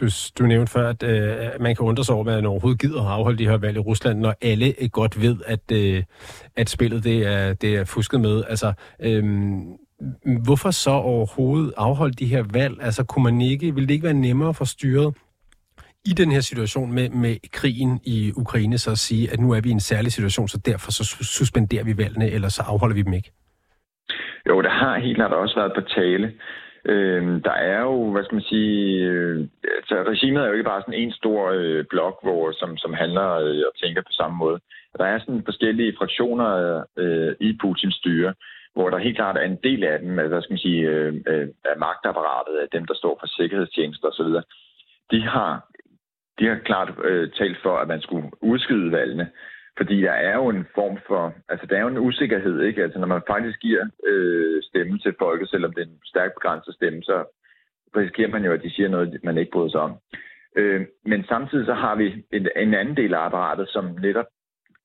Du, 0.00 0.06
du 0.38 0.46
nævnte 0.46 0.72
før, 0.72 0.88
at 0.88 1.02
øh, 1.02 1.60
man 1.60 1.76
kan 1.76 1.86
undre 1.86 2.04
sig 2.04 2.14
over, 2.14 2.24
at 2.26 2.34
man 2.34 2.46
overhovedet 2.46 2.80
gider 2.80 3.00
at 3.02 3.12
afholde 3.12 3.38
de 3.38 3.48
her 3.48 3.56
valg 3.56 3.76
i 3.76 3.80
Rusland, 3.80 4.18
når 4.18 4.34
alle 4.42 4.82
øh, 4.82 4.88
godt 4.92 5.22
ved, 5.22 5.36
at, 5.46 5.72
øh, 5.72 6.02
at 6.56 6.70
spillet 6.70 7.04
det 7.04 7.26
er, 7.26 7.54
det 7.54 7.76
er 7.76 7.84
fusket 7.84 8.20
med. 8.20 8.44
Altså, 8.48 8.72
øh, 9.00 9.24
hvorfor 10.44 10.70
så 10.70 10.90
overhovedet 10.90 11.72
afholde 11.76 12.14
de 12.14 12.26
her 12.26 12.44
valg? 12.52 12.82
Altså, 12.82 13.04
kunne 13.04 13.22
man 13.22 13.40
ikke, 13.40 13.74
ville 13.74 13.88
det 13.88 13.94
ikke 13.94 14.04
være 14.04 14.14
nemmere 14.14 14.54
for 14.54 14.64
styret 14.64 15.14
i 16.04 16.12
den 16.12 16.32
her 16.32 16.40
situation 16.40 16.92
med, 16.92 17.10
med 17.10 17.36
krigen 17.52 18.00
i 18.04 18.32
Ukraine, 18.36 18.78
så 18.78 18.90
at 18.90 18.98
sige, 18.98 19.32
at 19.32 19.40
nu 19.40 19.52
er 19.52 19.60
vi 19.60 19.68
i 19.68 19.72
en 19.72 19.80
særlig 19.80 20.12
situation, 20.12 20.48
så 20.48 20.58
derfor 20.58 20.92
så 20.92 21.04
suspenderer 21.20 21.84
vi 21.84 21.98
valgene, 21.98 22.30
eller 22.30 22.48
så 22.48 22.62
afholder 22.62 22.94
vi 22.94 23.02
dem 23.02 23.12
ikke? 23.12 23.32
Jo, 24.48 24.62
der 24.62 24.70
har 24.70 24.98
helt 24.98 25.16
klart 25.16 25.32
også 25.32 25.54
været 25.54 25.72
på 25.74 25.80
tale. 25.80 26.32
Øh, 26.84 27.22
der 27.44 27.52
er 27.52 27.80
jo, 27.80 28.10
hvad 28.12 28.24
skal 28.24 28.34
man 28.34 28.50
sige, 28.52 29.04
øh, 29.04 29.46
altså 29.76 29.94
regimet 30.12 30.42
er 30.42 30.46
jo 30.46 30.52
ikke 30.52 30.70
bare 30.70 30.80
sådan 30.82 31.00
en 31.02 31.12
stor 31.12 31.50
øh, 31.50 31.84
blok, 31.90 32.18
hvor, 32.22 32.52
som, 32.52 32.76
som 32.76 32.94
handler 32.94 33.30
øh, 33.30 33.62
og 33.68 33.74
tænker 33.82 34.02
på 34.02 34.12
samme 34.12 34.36
måde. 34.36 34.60
Der 34.98 35.04
er 35.04 35.18
sådan 35.18 35.42
forskellige 35.44 35.96
fraktioner 35.98 36.84
øh, 36.96 37.34
i 37.40 37.58
Putins 37.60 37.94
styre, 37.94 38.34
hvor 38.74 38.90
der 38.90 38.98
helt 38.98 39.16
klart 39.16 39.36
er 39.36 39.42
en 39.42 39.58
del 39.64 39.84
af 39.84 39.98
dem, 39.98 40.14
hvad 40.14 40.42
skal 40.42 40.52
man 40.52 40.66
sige, 40.66 40.82
øh, 40.88 41.14
øh, 41.26 41.48
af 41.64 41.76
magtapparatet, 41.78 42.56
af 42.62 42.68
dem, 42.72 42.84
der 42.86 42.94
står 42.94 43.16
for 43.20 43.26
sikkerhedstjenester 43.26 44.08
osv., 44.08 44.32
de 45.10 45.20
har, 45.22 45.68
de 46.38 46.46
har 46.46 46.58
klart 46.64 46.90
øh, 47.04 47.30
talt 47.30 47.58
for, 47.62 47.76
at 47.76 47.88
man 47.88 48.00
skulle 48.00 48.30
udskyde 48.42 48.92
valgene. 48.92 49.28
Fordi 49.76 50.00
der 50.00 50.12
er 50.12 50.34
jo 50.36 50.48
en 50.48 50.66
form 50.74 50.98
for, 51.06 51.34
altså 51.48 51.66
der 51.66 51.76
er 51.76 51.80
jo 51.80 51.88
en 51.88 51.98
usikkerhed, 51.98 52.60
ikke? 52.62 52.82
Altså 52.82 52.98
når 52.98 53.06
man 53.06 53.22
faktisk 53.26 53.60
giver 53.60 53.84
øh, 54.06 54.62
stemme 54.62 54.98
til 54.98 55.14
folket, 55.18 55.48
selvom 55.50 55.72
det 55.72 55.82
er 55.82 55.86
en 55.86 56.00
stærkt 56.04 56.34
begrænset 56.34 56.74
stemme, 56.74 57.02
så 57.02 57.24
risikerer 57.96 58.28
man 58.28 58.44
jo, 58.44 58.52
at 58.52 58.62
de 58.62 58.70
siger 58.70 58.88
noget, 58.88 59.20
man 59.24 59.38
ikke 59.38 59.50
bryder 59.50 59.68
sig 59.68 59.80
om. 59.80 59.94
Øh, 60.56 60.86
men 61.04 61.24
samtidig 61.24 61.66
så 61.66 61.74
har 61.74 61.94
vi 61.94 62.24
en, 62.32 62.48
en 62.56 62.74
anden 62.74 62.96
del 62.96 63.14
af 63.14 63.18
apparatet, 63.18 63.68
som 63.68 63.84
netop 64.02 64.26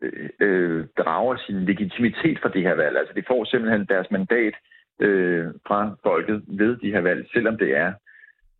øh, 0.01 0.29
øh 0.39 0.85
drager 0.97 1.37
sin 1.37 1.65
legitimitet 1.65 2.39
fra 2.39 2.49
det 2.49 2.61
her 2.61 2.75
valg. 2.75 2.97
Altså 2.97 3.13
de 3.13 3.23
får 3.27 3.43
simpelthen 3.45 3.85
deres 3.85 4.11
mandat 4.11 4.53
øh, 5.01 5.45
fra 5.67 5.95
folket 6.03 6.43
ved 6.47 6.77
de 6.77 6.91
her 6.91 7.01
valg, 7.01 7.27
selvom 7.33 7.57
det 7.57 7.77
er 7.77 7.93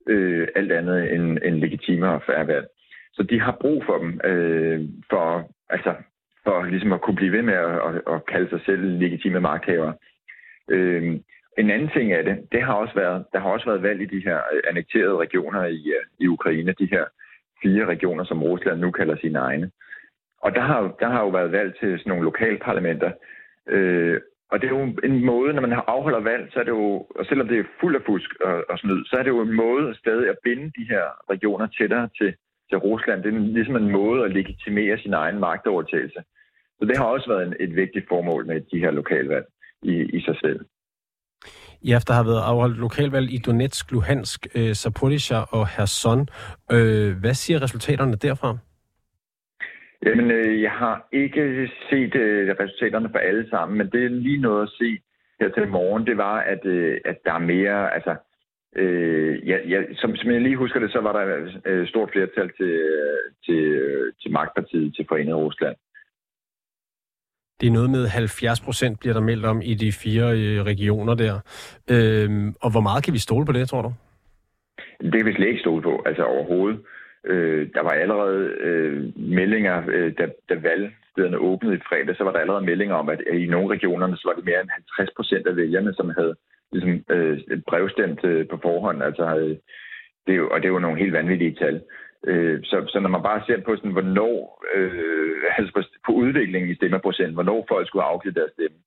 øh, 0.08 0.48
alt 0.55 0.72
andet 0.72 1.13
end, 1.13 1.39
end 1.44 1.55
legitime 1.55 2.10
og 2.10 2.22
færre 2.25 2.48
valg. 2.48 2.67
Så 3.13 3.24
de 3.24 3.39
har 3.39 3.58
brug 3.62 3.84
for 3.86 3.98
dem 3.98 4.22
øh, 4.24 4.82
for, 5.10 5.50
altså, 5.70 5.96
for 6.45 6.63
ligesom 6.63 6.93
at 6.93 7.01
kunne 7.01 7.15
blive 7.15 7.31
ved 7.31 7.41
med 7.41 7.53
at, 7.53 7.75
at, 7.87 7.95
at 8.13 8.25
kalde 8.25 8.49
sig 8.49 8.61
selv 8.65 8.81
legitime 8.99 9.39
magthavere. 9.39 9.93
Øh, 10.69 11.19
en 11.57 11.69
anden 11.69 11.89
ting 11.89 12.11
af 12.11 12.23
det, 12.23 12.35
det 12.51 12.61
har 12.61 12.73
også 12.73 12.95
været, 12.95 13.25
der 13.33 13.39
har 13.39 13.49
også 13.49 13.65
været 13.65 13.83
valg 13.83 14.01
i 14.01 14.05
de 14.15 14.23
her 14.25 14.37
øh, 14.53 14.61
annekterede 14.69 15.17
regioner 15.17 15.65
i, 15.65 15.81
øh, 15.97 16.03
i 16.19 16.27
Ukraine, 16.27 16.75
de 16.79 16.89
her 16.91 17.05
fire 17.63 17.85
regioner, 17.85 18.23
som 18.23 18.43
Rusland 18.43 18.79
nu 18.79 18.91
kalder 18.91 19.15
sine 19.17 19.39
egne. 19.39 19.71
Og 20.41 20.55
der 20.55 20.61
har, 20.61 20.95
der 20.99 21.09
har 21.09 21.21
jo 21.21 21.29
været 21.29 21.51
valg 21.51 21.79
til 21.79 21.99
sådan 21.99 22.09
nogle 22.09 22.23
lokalparlamenter. 22.23 23.11
Øh, 23.69 24.19
og 24.51 24.61
det 24.61 24.67
er 24.67 24.77
jo 24.77 24.95
en 25.03 25.25
måde, 25.25 25.53
når 25.53 25.61
man 25.61 25.81
afholder 25.87 26.19
valg, 26.19 26.53
så 26.53 26.59
er 26.59 26.63
det 26.63 26.71
jo, 26.71 27.07
og 27.19 27.25
selvom 27.25 27.47
det 27.47 27.59
er 27.59 27.63
fuld 27.81 27.95
af 27.95 28.01
fusk 28.05 28.29
og, 28.41 28.63
og 28.69 28.79
snyd, 28.79 29.05
så 29.05 29.15
er 29.15 29.23
det 29.23 29.29
jo 29.29 29.41
en 29.41 29.55
måde 29.55 29.95
stadig 29.95 30.29
at 30.29 30.41
binde 30.43 30.71
de 30.79 30.85
her 30.89 31.03
regioner 31.29 31.67
tættere 31.67 32.09
til, 32.17 32.35
til 32.69 32.77
Rusland. 32.77 33.23
Det 33.23 33.33
er 33.33 33.39
ligesom 33.39 33.75
en 33.75 33.91
måde 33.91 34.25
at 34.25 34.31
legitimere 34.31 34.97
sin 34.97 35.13
egen 35.13 35.39
magtovertagelse. 35.39 36.23
Så 36.79 36.86
det 36.86 36.98
har 36.98 37.05
også 37.05 37.29
været 37.29 37.48
en, 37.48 37.55
et 37.60 37.75
vigtigt 37.75 38.05
formål 38.10 38.46
med 38.48 38.62
de 38.72 38.79
her 38.79 38.91
lokalvalg 38.91 39.46
i, 39.84 39.94
i 40.17 40.22
sig 40.22 40.36
selv. 40.44 40.60
I 41.82 41.94
efter 41.94 42.13
har 42.13 42.24
været 42.24 42.44
afholdt 42.51 42.79
lokalvalg 42.79 43.34
i 43.34 43.38
Donetsk, 43.38 43.91
Luhansk, 43.91 44.48
øh, 44.55 44.74
Zaporizhzhia 44.74 45.39
og 45.58 45.65
Kherson. 45.67 46.27
Øh, 46.72 47.20
hvad 47.22 47.34
siger 47.34 47.62
resultaterne 47.62 48.15
derfra? 48.15 48.58
Jamen, 50.05 50.32
øh, 50.32 50.62
jeg 50.62 50.72
har 50.72 51.08
ikke 51.12 51.70
set 51.89 52.15
øh, 52.15 52.55
resultaterne 52.60 53.10
for 53.12 53.20
alle 53.20 53.50
sammen, 53.50 53.77
men 53.77 53.89
det 53.89 54.05
er 54.05 54.10
lige 54.10 54.41
noget 54.41 54.63
at 54.63 54.70
se 54.70 55.00
her 55.39 55.50
til 55.50 55.67
morgen, 55.67 56.08
det 56.08 56.17
var, 56.17 56.38
at, 56.39 56.65
øh, 56.65 56.98
at 57.05 57.17
der 57.25 57.34
er 57.34 57.39
mere, 57.53 57.94
altså, 57.94 58.15
øh, 58.75 59.50
ja, 59.50 59.58
ja, 59.67 59.82
som, 59.94 60.15
som 60.15 60.32
jeg 60.32 60.41
lige 60.41 60.58
husker 60.58 60.79
det, 60.79 60.91
så 60.91 61.00
var 61.01 61.13
der 61.13 61.25
øh, 61.65 61.88
stort 61.88 62.10
flertal 62.12 62.51
til, 62.58 62.82
til, 63.46 63.62
til 64.22 64.32
magtpartiet 64.32 64.96
til 64.96 65.05
Forenet 65.10 65.36
Rusland. 65.36 65.75
Det 67.62 67.67
er 67.67 67.71
noget 67.71 67.89
med 67.89 68.07
70 68.07 68.62
procent, 68.62 69.00
bliver 69.00 69.13
der 69.13 69.21
meldt 69.21 69.45
om 69.45 69.62
i 69.62 69.74
de 69.74 69.91
fire 69.91 70.27
øh, 70.39 70.62
regioner 70.65 71.13
der. 71.13 71.35
Øhm, 71.91 72.55
og 72.62 72.71
hvor 72.71 72.81
meget 72.81 73.03
kan 73.03 73.13
vi 73.13 73.19
stole 73.19 73.45
på 73.45 73.51
det, 73.51 73.69
tror 73.69 73.81
du? 73.81 73.93
Det 75.01 75.13
kan 75.13 75.25
vi 75.25 75.33
slet 75.33 75.47
ikke 75.47 75.59
stole 75.59 75.81
på, 75.81 76.03
altså 76.05 76.24
overhovedet. 76.24 76.79
Øh, 77.25 77.69
der 77.74 77.81
var 77.81 77.89
allerede 77.89 78.41
øh, 78.67 79.03
meldinger, 79.15 79.83
øh, 79.88 80.13
da, 80.17 80.25
da 80.50 80.55
valgstederne 80.55 81.38
åbnede 81.38 81.75
i 81.75 81.85
fredag, 81.89 82.15
så 82.15 82.24
var 82.24 82.31
der 82.31 82.39
allerede 82.39 82.65
meldinger 82.65 82.95
om, 82.95 83.09
at 83.09 83.21
i 83.33 83.45
nogle 83.45 83.74
regioner, 83.75 84.15
så 84.15 84.27
var 84.29 84.35
det 84.35 84.45
mere 84.45 84.62
end 84.62 84.69
50 84.97 85.09
procent 85.15 85.47
af 85.47 85.55
vælgerne, 85.55 85.93
som 85.93 86.09
havde 86.17 86.35
ligesom, 86.71 86.91
øh, 87.09 87.39
brevstemt 87.67 88.24
øh, 88.24 88.47
på 88.47 88.57
forhånd. 88.62 89.03
Altså, 89.03 89.38
øh, 89.38 89.57
det 90.27 90.33
er 90.33 90.39
jo, 90.43 90.50
og 90.50 90.57
det 90.62 90.65
er 90.65 90.74
jo 90.74 90.79
nogle 90.79 91.00
helt 91.00 91.13
vanvittige 91.13 91.55
tal. 91.55 91.81
Øh, 92.27 92.60
så, 92.63 92.86
så 92.88 93.00
når 93.00 93.10
man 93.10 93.24
bare 93.24 93.41
ser 93.48 93.62
på, 93.62 93.75
sådan, 93.75 93.91
hvornår, 93.91 94.63
øh, 94.75 95.41
altså 95.58 95.74
på, 95.74 95.82
på 96.05 96.12
udviklingen 96.12 96.72
i 96.72 96.75
stemmeprocent, 96.75 97.34
hvornår 97.34 97.65
folk 97.67 97.88
skulle 97.88 98.03
afgive 98.03 98.34
deres 98.34 98.51
stemme, 98.51 98.77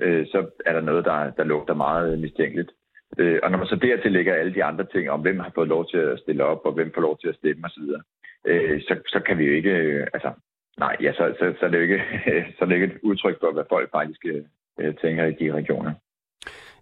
øh, 0.00 0.26
så 0.26 0.38
er 0.66 0.72
der 0.72 0.80
noget, 0.80 1.04
der, 1.04 1.30
der 1.30 1.44
lugter 1.44 1.74
meget 1.74 2.18
mistænkeligt. 2.18 2.70
Øh, 3.18 3.38
og 3.42 3.50
når 3.50 3.58
man 3.58 3.66
så 3.66 3.76
dertil 3.76 4.12
lægger 4.12 4.34
alle 4.34 4.54
de 4.54 4.64
andre 4.64 4.84
ting 4.84 5.10
om, 5.10 5.20
hvem 5.20 5.38
har 5.38 5.52
fået 5.54 5.68
lov 5.68 5.88
til 5.90 5.96
at 5.96 6.18
stille 6.18 6.44
op, 6.44 6.60
og 6.64 6.72
hvem 6.72 6.92
får 6.94 7.00
lov 7.00 7.18
til 7.18 7.28
at 7.28 7.36
stemme 7.36 7.66
osv., 7.66 7.82
øh, 8.46 8.80
så, 8.80 8.94
så 9.06 9.20
kan 9.26 9.38
vi 9.38 9.44
jo 9.44 9.52
ikke, 9.52 9.70
øh, 9.70 10.06
altså, 10.14 10.30
nej, 10.78 10.96
ja, 11.00 11.12
så, 11.12 11.34
så, 11.38 11.54
så, 11.60 11.66
er 11.66 11.70
det 11.70 11.78
jo 11.78 11.82
ikke, 11.82 12.02
så 12.56 12.58
er 12.60 12.64
det 12.64 12.74
ikke 12.74 12.86
et 12.86 12.98
udtryk 13.02 13.36
for, 13.40 13.52
hvad 13.52 13.64
folk 13.68 13.90
faktisk 13.90 14.20
øh, 14.78 14.94
tænker 14.94 15.24
i 15.24 15.32
de 15.32 15.52
regioner. 15.52 15.92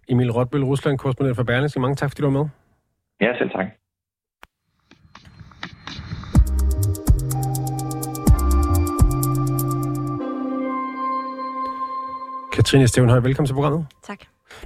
Emil 0.09 0.31
Rotbøl, 0.31 0.63
Rusland, 0.63 0.97
korrespondent 0.97 1.37
for 1.37 1.43
Berlingske. 1.43 1.79
Mange 1.79 1.95
tak, 1.95 2.09
fordi 2.09 2.21
du 2.21 2.31
var 2.31 2.39
med. 2.39 2.49
Ja, 3.21 3.37
selv 3.37 3.49
tak. 3.49 3.67
Katrine 12.71 12.87
Stevenhøj, 12.87 13.19
velkommen 13.19 13.47
til 13.47 13.53
programmet. 13.53 13.85
Tak. 14.03 14.19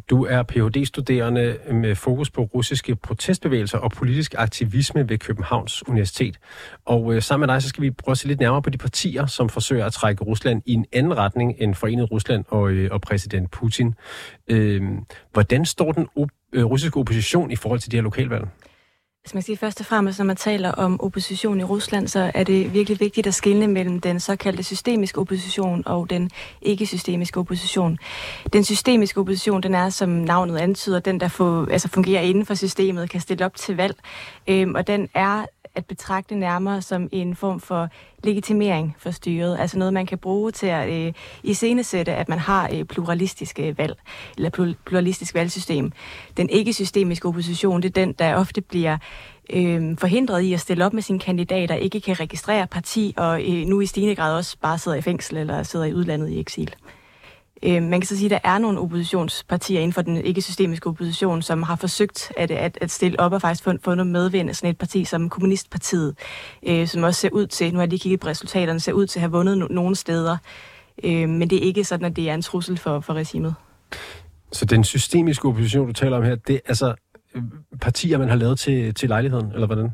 Du 0.10 0.26
er 0.26 0.44
Ph.D.-studerende 0.44 1.74
med 1.74 1.96
fokus 1.96 2.30
på 2.30 2.42
russiske 2.42 2.96
protestbevægelser 2.96 3.78
og 3.78 3.92
politisk 3.92 4.36
aktivisme 4.38 5.10
ved 5.10 5.18
Københavns 5.18 5.88
Universitet. 5.88 6.40
Og 6.86 7.14
øh, 7.14 7.22
sammen 7.22 7.48
med 7.48 7.54
dig, 7.54 7.62
så 7.64 7.70
skal 7.70 7.82
vi 7.82 7.92
prøve 7.92 8.12
at 8.12 8.18
se 8.18 8.28
lidt 8.28 8.40
nærmere 8.40 8.62
på 8.62 8.70
de 8.70 8.78
partier, 8.78 9.26
som 9.26 9.50
forsøger 9.50 9.86
at 9.86 9.94
trække 9.94 10.24
Rusland 10.24 10.62
i 10.66 10.74
en 10.74 10.86
anden 10.94 11.18
retning 11.18 11.56
end 11.58 11.76
Forenet 11.76 12.12
Rusland 12.12 12.46
og, 12.48 12.72
øh, 12.72 12.90
og 12.92 13.02
præsident 13.02 13.52
Putin. 13.52 13.94
Øh, 14.48 14.82
hvordan 15.34 15.66
står 15.66 15.92
den 15.92 16.08
op- 16.16 16.30
øh, 16.54 16.66
russiske 16.66 16.98
opposition 16.98 17.52
i 17.52 17.56
forhold 17.56 17.80
til 17.80 17.92
de 17.92 17.98
her 17.98 18.04
lokalvalg? 18.04 18.48
Hvis 19.26 19.34
man 19.34 19.44
siger 19.44 19.58
først 19.58 19.80
og 19.80 19.86
fremmest, 19.86 20.20
når 20.20 20.26
man 20.26 20.36
taler 20.36 20.72
om 20.72 21.02
opposition 21.02 21.60
i 21.60 21.64
Rusland, 21.64 22.08
så 22.08 22.32
er 22.34 22.44
det 22.44 22.74
virkelig 22.74 23.00
vigtigt 23.00 23.28
at 23.28 23.34
skelne 23.34 23.68
mellem 23.68 24.00
den 24.02 24.20
såkaldte 24.20 24.64
systemiske 24.64 25.20
opposition 25.20 25.84
og 25.86 26.10
den 26.10 26.32
ikke-systemiske 26.62 27.40
opposition. 27.40 27.98
Den 28.54 28.64
systemiske 28.64 29.20
opposition, 29.20 29.64
den 29.64 29.76
er, 29.76 29.90
som 29.90 30.10
navnet 30.10 30.58
antyder, 30.58 31.00
den, 31.00 31.20
der 31.20 31.28
får, 31.28 31.68
altså 31.72 31.88
fungerer 31.88 32.22
inden 32.22 32.46
for 32.46 32.54
systemet, 32.54 33.10
kan 33.10 33.22
stille 33.22 33.46
op 33.46 33.56
til 33.56 33.76
valg, 33.76 33.96
øhm, 34.48 34.76
og 34.76 34.88
den 34.88 35.10
er 35.14 35.46
at 35.76 35.86
betragte 35.86 36.36
nærmere 36.36 36.82
som 36.82 37.10
en 37.12 37.36
form 37.36 37.60
for 37.60 37.90
legitimering 38.24 38.96
for 39.00 39.12
styret. 39.12 39.58
Altså 39.60 39.78
noget, 39.78 39.94
man 39.94 40.06
kan 40.06 40.18
bruge 40.18 40.52
til 40.52 40.68
at 40.68 40.90
øh, 40.90 41.14
iscenesætte, 41.44 42.14
at 42.14 42.30
man 42.30 42.40
har 42.40 42.70
øh, 42.74 42.84
pluralistiske 42.84 43.78
valg, 43.78 43.98
eller 44.38 44.74
pluralistisk 44.86 45.36
valgsystem. 45.36 45.92
Den 46.38 46.50
ikke-systemiske 46.50 47.28
opposition, 47.28 47.82
det 47.82 47.90
er 47.90 48.06
den, 48.06 48.14
der 48.14 48.36
ofte 48.36 48.62
bliver 48.62 48.98
øh, 49.54 49.98
forhindret 49.98 50.42
i 50.42 50.54
at 50.54 50.60
stille 50.60 50.86
op 50.86 50.94
med 50.94 51.02
sine 51.02 51.20
kandidater, 51.20 51.76
ikke 51.76 52.02
kan 52.02 52.20
registrere 52.20 52.68
parti, 52.68 53.14
og 53.18 53.42
øh, 53.42 53.66
nu 53.66 53.82
i 53.82 53.86
stigende 53.86 54.16
grad 54.16 54.38
også 54.38 54.58
bare 54.62 54.78
sidder 54.78 54.98
i 54.98 55.02
fængsel 55.02 55.38
eller 55.38 55.64
sidder 55.64 55.86
i 55.86 55.94
udlandet 55.94 56.30
i 56.30 56.40
eksil. 56.40 56.76
Øh, 57.64 57.84
man 57.84 58.02
kan 58.02 58.08
så 58.08 58.18
sige, 58.18 58.36
at 58.36 58.42
der 58.44 58.50
er 58.50 58.58
nogle 58.58 58.80
oppositionspartier 58.80 59.80
inden 59.80 59.94
for 59.94 60.02
den 60.02 60.18
ikke-systemiske 60.18 60.88
opposition, 60.88 61.42
som 61.42 61.64
har 61.64 61.76
forsøgt 61.76 62.32
at, 62.38 62.52
at, 62.52 62.78
at 62.82 62.92
stille 62.92 63.20
op 63.20 63.34
og 63.34 63.42
faktisk 63.42 63.64
få, 63.64 63.74
få 63.84 63.96
noget 63.96 64.12
medvind 64.12 64.50
af 64.50 64.56
sådan 64.56 64.70
et 64.70 64.78
parti 64.78 65.06
som 65.06 65.30
Kommunistpartiet, 65.30 66.16
øh, 66.68 66.88
som 66.88 67.04
også 67.04 67.22
ser 67.22 67.30
ud 67.30 67.48
til, 67.48 67.72
nu 67.72 67.78
har 67.78 67.84
jeg 67.84 67.90
lige 67.90 68.00
kigget 68.00 68.20
på 68.20 68.28
resultaterne, 68.28 68.80
ser 68.80 68.94
ud 68.94 69.08
til 69.08 69.20
at 69.20 69.22
have 69.22 69.32
vundet 69.32 69.64
no- 69.64 69.74
nogle 69.74 69.96
steder. 69.96 70.38
Øh, 71.04 71.30
men 71.30 71.50
det 71.50 71.58
er 71.58 71.62
ikke 71.62 71.84
sådan, 71.84 72.06
at 72.06 72.16
det 72.16 72.30
er 72.30 72.34
en 72.34 72.42
trussel 72.42 72.78
for, 72.78 73.00
for 73.00 73.14
regimet. 73.14 73.56
Så 74.52 74.66
den 74.66 74.84
systemiske 74.84 75.48
opposition, 75.48 75.88
du 75.88 75.94
taler 75.94 76.18
om 76.18 76.24
her, 76.24 76.36
det 76.36 76.56
er 76.56 76.60
altså 76.68 76.96
øh, 77.36 77.44
partier, 77.82 78.18
man 78.18 78.30
har 78.30 78.36
lavet 78.36 78.60
til, 78.60 78.94
til 78.94 79.10
lejligheden, 79.10 79.52
eller 79.52 79.66
hvordan? 79.68 79.90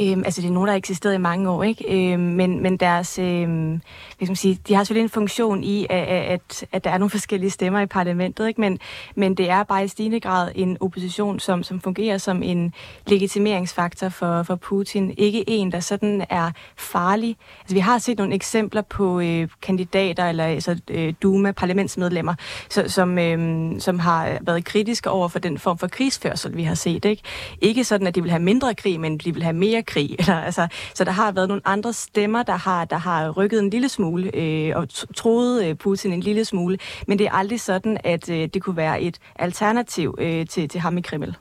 Øhm, 0.00 0.22
altså 0.24 0.40
det 0.40 0.48
er 0.48 0.52
nogen, 0.52 0.66
der 0.66 0.72
har 0.72 0.78
eksisteret 0.78 1.14
i 1.14 1.18
mange 1.18 1.50
år, 1.50 1.62
ikke? 1.62 2.12
Øhm, 2.12 2.22
men, 2.22 2.62
men 2.62 2.76
deres, 2.76 3.18
øhm, 3.18 3.80
hvad 4.18 4.28
man 4.28 4.36
sige, 4.36 4.58
de 4.68 4.74
har 4.74 4.84
selvfølgelig 4.84 5.04
en 5.04 5.10
funktion 5.10 5.64
i, 5.64 5.86
at, 5.90 6.06
at, 6.08 6.66
at 6.72 6.84
der 6.84 6.90
er 6.90 6.98
nogle 6.98 7.10
forskellige 7.10 7.50
stemmer 7.50 7.80
i 7.80 7.86
parlamentet, 7.86 8.48
ikke? 8.48 8.60
Men, 8.60 8.78
men 9.14 9.34
det 9.34 9.50
er 9.50 9.62
bare 9.62 9.84
i 9.84 9.88
stigende 9.88 10.20
grad 10.20 10.52
en 10.54 10.76
opposition, 10.80 11.40
som, 11.40 11.62
som 11.62 11.80
fungerer 11.80 12.18
som 12.18 12.42
en 12.42 12.72
legitimeringsfaktor 13.06 14.08
for, 14.08 14.42
for 14.42 14.54
Putin. 14.54 15.14
Ikke 15.16 15.50
en, 15.50 15.72
der 15.72 15.80
sådan 15.80 16.26
er 16.30 16.50
farlig. 16.76 17.36
Altså 17.60 17.74
vi 17.74 17.80
har 17.80 17.98
set 17.98 18.18
nogle 18.18 18.34
eksempler 18.34 18.82
på 18.82 19.20
øh, 19.20 19.48
kandidater 19.62 20.28
eller 20.28 20.44
altså, 20.44 20.80
øh, 20.90 21.14
Duma, 21.22 21.52
parlamentsmedlemmer, 21.52 22.34
så, 22.70 22.84
som, 22.86 23.18
øh, 23.18 23.80
som 23.80 23.98
har 23.98 24.38
været 24.40 24.64
kritiske 24.64 25.10
over 25.10 25.28
for 25.28 25.38
den 25.38 25.58
form 25.58 25.78
for 25.78 25.86
krigsførsel, 25.86 26.56
vi 26.56 26.62
har 26.62 26.74
set, 26.74 27.04
ikke? 27.04 27.22
Ikke 27.60 27.84
sådan, 27.84 28.06
at 28.06 28.14
de 28.14 28.22
vil 28.22 28.30
have 28.30 28.42
mindre 28.42 28.74
krig, 28.74 29.00
men 29.00 29.18
de 29.18 29.34
vil 29.34 29.42
have 29.42 29.56
mere 29.56 29.82
krig. 29.86 30.16
Eller, 30.18 30.34
altså, 30.34 30.68
så 30.94 31.04
der 31.04 31.10
har 31.10 31.32
været 31.32 31.48
nogle 31.48 31.62
andre 31.64 31.92
stemmer, 31.92 32.42
der 32.42 32.56
har, 32.56 32.84
der 32.84 32.96
har 32.96 33.30
rykket 33.30 33.60
en 33.60 33.70
lille 33.70 33.88
smule 33.88 34.36
øh, 34.36 34.72
og 34.76 34.88
troet 35.14 35.64
øh, 35.64 35.74
Putin 35.74 36.12
en 36.12 36.20
lille 36.20 36.44
smule. 36.44 36.78
Men 37.06 37.18
det 37.18 37.26
er 37.26 37.32
aldrig 37.32 37.60
sådan, 37.60 37.98
at 38.04 38.30
øh, 38.30 38.48
det 38.54 38.62
kunne 38.62 38.76
være 38.76 39.02
et 39.02 39.18
alternativ 39.36 40.14
øh, 40.20 40.46
til, 40.46 40.68
til 40.68 40.80
ham 40.80 40.98
i 40.98 41.00
Kreml. 41.00 41.36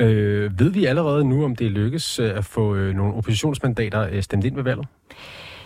Øh, 0.00 0.58
ved 0.58 0.70
vi 0.70 0.84
allerede 0.84 1.24
nu, 1.24 1.44
om 1.44 1.56
det 1.56 1.70
lykkes 1.70 2.18
øh, 2.18 2.36
at 2.36 2.44
få 2.44 2.74
øh, 2.74 2.94
nogle 2.94 3.14
oppositionsmandater 3.14 4.08
øh, 4.12 4.22
stemt 4.22 4.44
ind 4.44 4.54
ved 4.54 4.62
valget? 4.62 4.86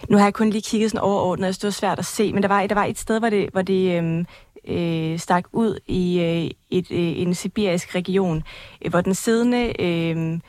Nu 0.08 0.16
har 0.16 0.24
jeg 0.24 0.34
kun 0.34 0.50
lige 0.50 0.62
kigget 0.62 0.90
sådan 0.90 1.04
overordnet, 1.04 1.54
så 1.54 1.58
det 1.58 1.64
var 1.64 1.70
svært 1.70 1.98
at 1.98 2.04
se, 2.04 2.32
men 2.32 2.42
der 2.42 2.48
var, 2.48 2.66
der 2.66 2.74
var 2.74 2.84
et 2.84 2.98
sted, 2.98 3.18
hvor 3.18 3.30
det, 3.30 3.48
hvor 3.52 3.62
det 3.62 4.02
øh, 4.02 4.24
øh, 4.68 5.18
stak 5.18 5.44
ud 5.52 5.78
i 5.86 6.20
øh, 6.20 6.50
et, 6.78 6.90
øh, 6.90 7.18
en 7.20 7.34
sibirisk 7.34 7.94
region, 7.94 8.42
øh, 8.84 8.90
hvor 8.90 9.00
den 9.00 9.14
siddende... 9.14 9.82
Øh, 9.82 10.40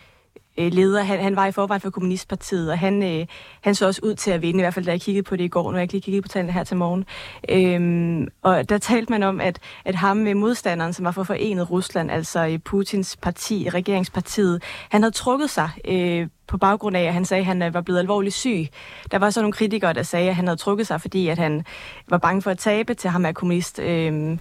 øh, 0.57 0.73
leder. 0.73 1.03
Han, 1.03 1.19
han 1.19 1.35
var 1.35 1.45
i 1.45 1.51
forvejen 1.51 1.81
for 1.81 1.89
Kommunistpartiet, 1.89 2.71
og 2.71 2.79
han, 2.79 3.03
øh, 3.03 3.25
han 3.61 3.75
så 3.75 3.87
også 3.87 4.01
ud 4.03 4.15
til 4.15 4.31
at 4.31 4.41
vinde, 4.41 4.59
i 4.59 4.63
hvert 4.63 4.73
fald 4.73 4.85
da 4.85 4.91
jeg 4.91 5.01
kiggede 5.01 5.23
på 5.23 5.35
det 5.35 5.43
i 5.43 5.47
går. 5.47 5.71
Nu 5.71 5.77
jeg 5.77 5.81
ikke 5.81 5.93
lige 5.93 6.01
kiggede 6.01 6.21
på 6.21 6.27
tallene 6.27 6.53
her 6.53 6.63
til 6.63 6.77
morgen. 6.77 7.05
Øhm, 7.49 8.27
og 8.41 8.69
der 8.69 8.77
talte 8.77 9.11
man 9.11 9.23
om, 9.23 9.41
at, 9.41 9.59
at 9.85 9.95
ham 9.95 10.17
med 10.17 10.35
modstanderen, 10.35 10.93
som 10.93 11.05
var 11.05 11.11
for 11.11 11.23
Forenet 11.23 11.71
Rusland, 11.71 12.11
altså 12.11 12.47
øh, 12.47 12.59
Putins 12.59 13.17
parti, 13.17 13.69
regeringspartiet, 13.69 14.63
han 14.89 15.03
havde 15.03 15.13
trukket 15.15 15.49
sig 15.49 15.69
øh, 15.85 16.27
på 16.47 16.57
baggrund 16.57 16.97
af, 16.97 17.03
at 17.03 17.13
han 17.13 17.25
sagde, 17.25 17.41
at 17.41 17.45
han 17.45 17.61
øh, 17.61 17.73
var 17.73 17.81
blevet 17.81 17.99
alvorligt 17.99 18.35
syg. 18.35 18.67
Der 19.11 19.19
var 19.19 19.29
så 19.29 19.41
nogle 19.41 19.53
kritikere, 19.53 19.93
der 19.93 20.03
sagde, 20.03 20.29
at 20.29 20.35
han 20.35 20.47
havde 20.47 20.59
trukket 20.59 20.87
sig, 20.87 21.01
fordi 21.01 21.27
at 21.27 21.37
han 21.37 21.65
var 22.09 22.17
bange 22.17 22.41
for 22.41 22.51
at 22.51 22.57
tabe 22.57 22.93
til 22.93 23.09
ham 23.09 23.25
af 23.25 23.35
kommunist. 23.35 23.79
Øh, 23.79 24.37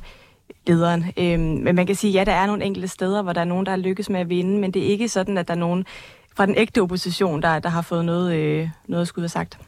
lederen. 0.66 1.04
Øhm, 1.16 1.40
men 1.40 1.74
man 1.74 1.86
kan 1.86 1.96
sige, 1.96 2.12
ja, 2.12 2.24
der 2.24 2.32
er 2.32 2.46
nogle 2.46 2.64
enkelte 2.64 2.88
steder, 2.88 3.22
hvor 3.22 3.32
der 3.32 3.40
er 3.40 3.44
nogen, 3.44 3.66
der 3.66 3.72
har 3.72 3.78
lykkes 3.78 4.10
med 4.10 4.20
at 4.20 4.28
vinde, 4.28 4.60
men 4.60 4.70
det 4.70 4.82
er 4.82 4.86
ikke 4.86 5.08
sådan, 5.08 5.38
at 5.38 5.48
der 5.48 5.54
er 5.54 5.58
nogen 5.58 5.84
fra 6.36 6.46
den 6.46 6.54
ægte 6.56 6.82
opposition, 6.82 7.42
der, 7.42 7.58
der 7.58 7.68
har 7.68 7.82
fået 7.82 8.04
noget, 8.04 8.36
øh, 8.36 8.68
noget 8.88 9.08
skud 9.08 9.28
sagt. 9.28 9.58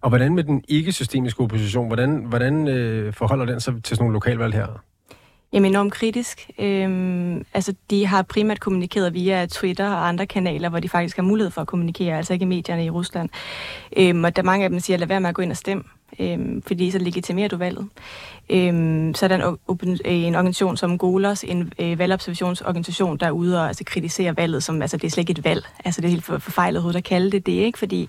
Og 0.00 0.08
hvordan 0.08 0.34
med 0.34 0.44
den 0.44 0.64
ikke-systemiske 0.68 1.40
opposition? 1.40 1.86
Hvordan, 1.86 2.24
hvordan 2.24 2.68
øh, 2.68 3.12
forholder 3.12 3.44
den 3.44 3.60
sig 3.60 3.74
til 3.74 3.96
sådan 3.96 4.04
nogle 4.04 4.12
lokalvalg 4.12 4.54
her? 4.54 4.66
Jamen 5.52 5.70
enormt 5.70 5.92
kritisk. 5.92 6.50
Øhm, 6.58 7.44
altså, 7.54 7.74
de 7.90 8.06
har 8.06 8.22
primært 8.22 8.60
kommunikeret 8.60 9.14
via 9.14 9.46
Twitter 9.46 9.88
og 9.88 10.08
andre 10.08 10.26
kanaler, 10.26 10.68
hvor 10.68 10.80
de 10.80 10.88
faktisk 10.88 11.16
har 11.16 11.22
mulighed 11.22 11.50
for 11.50 11.60
at 11.60 11.66
kommunikere, 11.66 12.16
altså 12.16 12.32
ikke 12.32 12.46
medierne 12.46 12.84
i 12.84 12.90
Rusland. 12.90 13.28
Øhm, 13.96 14.24
og 14.24 14.36
der 14.36 14.42
mange 14.42 14.64
af 14.64 14.70
dem 14.70 14.80
siger, 14.80 14.96
lad 14.96 15.06
være 15.06 15.20
med 15.20 15.28
at 15.28 15.34
gå 15.34 15.42
ind 15.42 15.50
og 15.50 15.56
stemme 15.56 15.84
øhm, 16.18 16.62
fordi 16.62 16.90
så 16.90 16.98
legitimerer 16.98 17.48
du 17.48 17.56
valget. 17.56 17.88
Øhm, 18.50 19.14
så 19.14 19.26
er 19.26 19.28
der 19.28 19.56
en, 19.82 19.98
en 20.04 20.34
organisation 20.34 20.76
som 20.76 20.98
Golos, 20.98 21.44
en 21.44 21.72
øh, 21.78 21.98
valgobservationsorganisation, 21.98 23.16
der 23.16 23.26
er 23.26 23.30
ude 23.30 23.60
og 23.60 23.68
altså, 23.68 23.84
kritisere 23.84 24.36
valget, 24.36 24.62
som 24.62 24.82
altså, 24.82 24.96
det 24.96 25.04
er 25.04 25.10
slet 25.10 25.22
ikke 25.28 25.38
et 25.38 25.44
valg. 25.44 25.64
Altså 25.84 26.00
det 26.00 26.06
er 26.06 26.10
helt 26.10 26.24
for, 26.24 26.38
forfejlet 26.38 26.82
hovedet 26.82 26.98
at 26.98 27.04
kalde 27.04 27.30
det 27.30 27.46
det, 27.46 27.52
ikke? 27.52 27.78
Fordi 27.78 28.08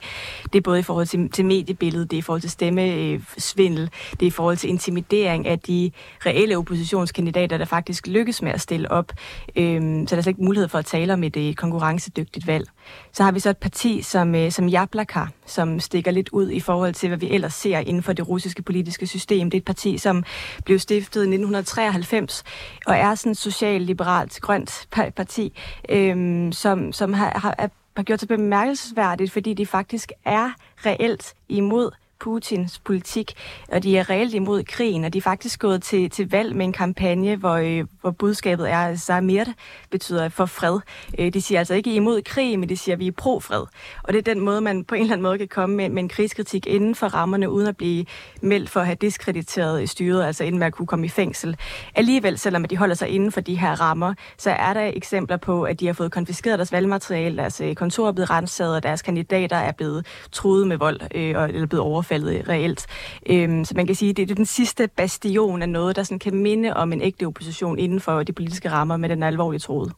det 0.53 0.55
er 0.55 0.61
både 0.61 0.79
i 0.79 0.83
forhold 0.83 1.05
til, 1.05 1.29
til 1.29 1.45
mediebilledet, 1.45 2.11
det 2.11 2.17
er 2.17 2.19
i 2.19 2.21
forhold 2.21 2.41
til 2.41 2.49
stemmesvindel, 2.49 3.83
øh, 3.83 3.89
det 4.11 4.21
er 4.21 4.27
i 4.27 4.29
forhold 4.29 4.57
til 4.57 4.69
intimidering 4.69 5.47
af 5.47 5.59
de 5.59 5.91
reelle 6.25 6.57
oppositionskandidater, 6.57 7.57
der 7.57 7.65
faktisk 7.65 8.07
lykkes 8.07 8.41
med 8.41 8.51
at 8.51 8.61
stille 8.61 8.91
op. 8.91 9.11
Øhm, 9.55 10.07
så 10.07 10.15
der 10.15 10.19
er 10.19 10.23
slet 10.23 10.31
ikke 10.31 10.43
mulighed 10.43 10.67
for 10.67 10.77
at 10.77 10.85
tale 10.85 11.13
om 11.13 11.23
et, 11.23 11.37
et 11.37 11.57
konkurrencedygtigt 11.57 12.47
valg. 12.47 12.67
Så 13.11 13.23
har 13.23 13.31
vi 13.31 13.39
så 13.39 13.49
et 13.49 13.57
parti 13.57 14.01
som, 14.01 14.35
øh, 14.35 14.51
som 14.51 14.67
Jablaka, 14.67 15.25
som 15.45 15.79
stikker 15.79 16.11
lidt 16.11 16.29
ud 16.29 16.49
i 16.49 16.59
forhold 16.59 16.93
til, 16.93 17.09
hvad 17.09 17.17
vi 17.17 17.29
ellers 17.29 17.53
ser 17.53 17.79
inden 17.79 18.03
for 18.03 18.13
det 18.13 18.29
russiske 18.29 18.61
politiske 18.61 19.07
system. 19.07 19.49
Det 19.49 19.57
er 19.57 19.61
et 19.61 19.65
parti, 19.65 19.97
som 19.97 20.23
blev 20.65 20.79
stiftet 20.79 21.21
i 21.21 21.27
1993 21.27 22.43
og 22.85 22.95
er 22.95 23.15
sådan 23.15 23.31
et 23.31 23.37
socialliberalt 23.37 24.39
grønt 24.41 24.87
parti, 25.15 25.59
øhm, 25.89 26.51
som, 26.51 26.93
som 26.93 27.13
har, 27.13 27.39
har, 27.39 27.69
har 27.95 28.03
gjort 28.03 28.19
sig 28.19 28.27
bemærkelsesværdigt, 28.27 29.31
fordi 29.31 29.53
de 29.53 29.65
faktisk 29.65 30.11
er 30.25 30.51
reelt 30.85 31.33
imod 31.49 31.91
Putins 32.21 32.79
politik, 32.79 33.33
og 33.71 33.83
de 33.83 33.97
er 33.97 34.09
reelt 34.09 34.33
imod 34.33 34.63
krigen, 34.63 35.03
og 35.03 35.13
de 35.13 35.17
er 35.17 35.21
faktisk 35.21 35.59
gået 35.59 35.83
til, 35.83 36.09
til 36.09 36.29
valg 36.29 36.55
med 36.55 36.65
en 36.65 36.73
kampagne, 36.73 37.35
hvor, 37.35 37.55
øh, 37.55 37.85
hvor 38.01 38.11
budskabet 38.11 38.71
er, 38.71 38.95
Samir 38.95 39.45
betyder 39.91 40.29
for 40.29 40.45
fred. 40.45 40.79
Øh, 41.19 41.33
de 41.33 41.41
siger 41.41 41.59
altså 41.59 41.73
ikke 41.73 41.95
imod 41.95 42.21
krig, 42.21 42.59
men 42.59 42.69
de 42.69 42.77
siger, 42.77 42.95
at 42.95 42.99
vi 42.99 43.07
er 43.07 43.11
pro-fred. 43.11 43.63
Og 44.03 44.13
det 44.13 44.17
er 44.17 44.33
den 44.33 44.39
måde, 44.39 44.61
man 44.61 44.83
på 44.83 44.95
en 44.95 45.01
eller 45.01 45.13
anden 45.13 45.23
måde 45.23 45.37
kan 45.37 45.47
komme 45.47 45.75
med, 45.75 45.89
med 45.89 46.03
en 46.03 46.09
krigskritik 46.09 46.67
inden 46.67 46.95
for 46.95 47.07
rammerne, 47.07 47.49
uden 47.49 47.67
at 47.67 47.77
blive 47.77 48.05
meldt 48.41 48.69
for 48.69 48.79
at 48.79 48.85
have 48.85 48.97
diskrediteret 49.01 49.89
styret, 49.89 50.23
altså 50.23 50.43
inden 50.43 50.59
man 50.59 50.71
kunne 50.71 50.87
komme 50.87 51.05
i 51.05 51.09
fængsel. 51.09 51.57
Alligevel, 51.95 52.37
selvom 52.37 52.65
de 52.65 52.77
holder 52.77 52.95
sig 52.95 53.09
inden 53.09 53.31
for 53.31 53.41
de 53.41 53.55
her 53.59 53.81
rammer, 53.81 54.13
så 54.37 54.51
er 54.51 54.73
der 54.73 54.91
eksempler 54.93 55.37
på, 55.37 55.63
at 55.63 55.79
de 55.79 55.85
har 55.85 55.93
fået 55.93 56.11
konfiskeret 56.11 56.59
deres 56.59 56.71
valgmateriale, 56.71 57.37
deres 57.37 57.61
øh, 57.61 57.75
kontor 57.75 58.07
er 58.07 58.11
blevet 58.11 58.29
renset, 58.29 58.75
og 58.75 58.83
deres 58.83 59.01
kandidater 59.01 59.57
er 59.57 59.71
blevet 59.71 60.05
truet 60.31 60.67
med 60.67 60.77
vold, 60.77 61.01
øh, 61.15 61.29
eller 61.29 61.67
blevet 61.67 61.85
overfaldet 61.85 62.10
overfaldet 62.11 62.49
reelt. 62.49 62.87
Øhm, 63.29 63.65
så 63.65 63.73
man 63.75 63.85
kan 63.85 63.95
sige, 63.95 64.09
at 64.09 64.17
det 64.17 64.31
er 64.31 64.35
den 64.35 64.45
sidste 64.45 64.87
bastion 64.87 65.61
af 65.61 65.69
noget, 65.69 65.95
der 65.95 66.03
sådan 66.03 66.19
kan 66.19 66.35
minde 66.35 66.73
om 66.73 66.93
en 66.93 67.01
ægte 67.01 67.25
opposition 67.27 67.79
inden 67.79 67.99
for 67.99 68.23
de 68.23 68.33
politiske 68.33 68.69
rammer 68.69 68.97
med 68.97 69.09
den 69.09 69.23
alvorlige 69.23 69.59
troede. 69.59 69.91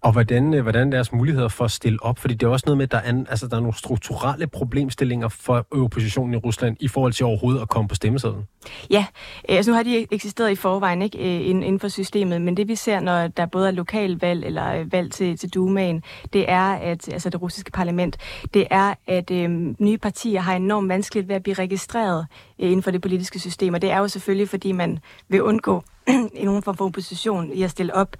Og 0.00 0.12
hvordan, 0.12 0.54
øh, 0.54 0.62
hvordan 0.62 0.92
deres 0.92 1.12
muligheder 1.12 1.48
for 1.48 1.64
at 1.64 1.70
stille 1.70 1.98
op? 2.02 2.18
Fordi 2.18 2.34
det 2.34 2.46
er 2.46 2.50
også 2.50 2.64
noget 2.66 2.76
med, 2.76 2.84
at 2.84 2.92
der 2.92 2.98
er, 2.98 3.24
altså, 3.30 3.48
der 3.48 3.56
er 3.56 3.60
nogle 3.60 3.78
strukturelle 3.78 4.46
problemstillinger 4.46 5.28
for 5.28 5.66
øh, 5.74 5.82
oppositionen 5.82 6.34
i 6.34 6.36
Rusland 6.36 6.76
i 6.80 6.88
forhold 6.88 7.12
til 7.12 7.26
overhovedet 7.26 7.60
at 7.60 7.68
komme 7.68 7.88
på 7.88 7.94
stemmesedlen. 7.94 8.42
Ja, 8.90 9.06
øh, 9.48 9.56
altså 9.56 9.70
nu 9.70 9.76
har 9.76 9.82
de 9.82 10.06
eksisteret 10.10 10.50
i 10.50 10.54
forvejen 10.54 11.02
ikke, 11.02 11.18
inden 11.42 11.80
for 11.80 11.88
systemet, 11.88 12.42
men 12.42 12.56
det 12.56 12.68
vi 12.68 12.74
ser, 12.74 13.00
når 13.00 13.28
der 13.28 13.46
både 13.46 13.68
er 13.68 13.72
lokalvalg 13.72 14.44
eller 14.44 14.84
valg 14.90 15.12
til, 15.12 15.36
til 15.36 15.48
Dumaen, 15.50 16.02
det 16.32 16.50
er, 16.50 16.72
at 16.72 17.08
altså 17.12 17.30
det 17.30 17.42
russiske 17.42 17.70
parlament, 17.70 18.16
det 18.54 18.66
er, 18.70 18.94
at 19.06 19.30
øhm, 19.30 19.76
nye 19.78 19.98
partier 19.98 20.40
har 20.40 20.56
enormt 20.56 20.88
vanskeligt 20.88 21.28
ved 21.28 21.36
at 21.36 21.42
blive 21.42 21.54
registreret 21.54 22.26
øh, 22.58 22.66
inden 22.66 22.82
for 22.82 22.90
det 22.90 23.02
politiske 23.02 23.38
system, 23.38 23.74
og 23.74 23.82
det 23.82 23.90
er 23.90 23.98
jo 23.98 24.08
selvfølgelig, 24.08 24.48
fordi 24.48 24.72
man 24.72 24.98
vil 25.28 25.42
undgå 25.42 25.82
nogen 26.44 26.62
form 26.62 26.76
for 26.76 26.84
opposition 26.84 27.52
i 27.52 27.62
at 27.62 27.70
stille 27.70 27.94
op 27.94 28.16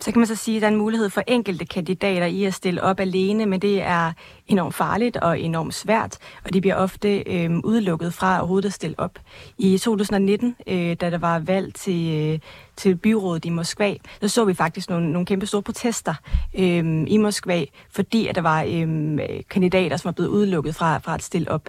så 0.00 0.12
kan 0.12 0.20
man 0.20 0.26
så 0.26 0.34
sige, 0.34 0.56
at 0.56 0.62
der 0.62 0.68
er 0.68 0.72
en 0.72 0.78
mulighed 0.78 1.10
for 1.10 1.22
enkelte 1.26 1.64
kandidater 1.64 2.26
i 2.26 2.44
at 2.44 2.54
stille 2.54 2.82
op 2.82 3.00
alene, 3.00 3.46
men 3.46 3.60
det 3.60 3.82
er 3.82 4.12
enormt 4.46 4.74
farligt 4.74 5.16
og 5.16 5.40
enormt 5.40 5.74
svært, 5.74 6.18
og 6.44 6.52
de 6.52 6.60
bliver 6.60 6.74
ofte 6.76 7.18
øh, 7.18 7.50
udelukket 7.64 8.14
fra 8.14 8.38
overhovedet 8.38 8.68
at 8.68 8.72
stille 8.72 8.98
op. 8.98 9.18
I 9.58 9.78
2019, 9.78 10.56
øh, 10.66 10.96
da 11.00 11.10
der 11.10 11.18
var 11.18 11.38
valg 11.38 11.74
til, 11.74 12.14
øh, 12.14 12.38
til 12.76 12.96
byrådet 12.96 13.44
i 13.44 13.48
Moskva, 13.48 13.94
så 14.20 14.28
så 14.28 14.44
vi 14.44 14.54
faktisk 14.54 14.90
nogle, 14.90 15.12
nogle 15.12 15.26
kæmpe 15.26 15.46
store 15.46 15.62
protester 15.62 16.14
øh, 16.58 17.04
i 17.06 17.16
Moskva, 17.16 17.64
fordi 17.90 18.26
at 18.26 18.34
der 18.34 18.42
var 18.42 18.62
øh, 18.62 19.18
kandidater, 19.50 19.96
som 19.96 20.08
var 20.08 20.12
blevet 20.12 20.30
udelukket 20.30 20.74
fra, 20.74 20.98
fra 20.98 21.14
at 21.14 21.22
stille 21.22 21.50
op. 21.50 21.68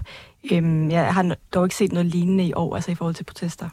Øh, 0.51 0.91
jeg 0.91 1.13
har 1.13 1.35
dog 1.53 1.65
ikke 1.65 1.75
set 1.75 1.91
noget 1.91 2.05
lignende 2.05 2.43
i 2.43 2.53
år, 2.53 2.75
altså 2.75 2.91
i 2.91 2.95
forhold 2.95 3.15
til 3.15 3.23
protester. 3.23 3.69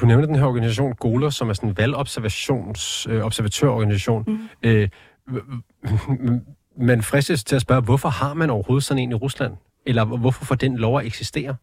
Du 0.00 0.06
nævner 0.06 0.26
den 0.26 0.34
her 0.34 0.44
organisation 0.44 0.92
GOLA, 0.94 1.30
som 1.30 1.48
er 1.48 1.52
sådan 1.52 1.68
en 1.68 1.76
valgobservations 1.76 3.06
øh. 3.10 3.22
Mm. 4.26 4.48
Øh, 4.62 4.88
man 6.88 7.02
fristes 7.02 7.44
til 7.44 7.56
at 7.56 7.62
spørge, 7.62 7.82
hvorfor 7.82 8.08
har 8.08 8.34
man 8.34 8.50
overhovedet 8.50 8.84
sådan 8.84 9.02
en 9.02 9.10
i 9.10 9.14
Rusland? 9.14 9.52
Eller 9.86 10.04
hvorfor 10.04 10.44
får 10.44 10.54
den 10.54 10.76
lov 10.76 10.98
at 10.98 11.06
eksistere? 11.06 11.56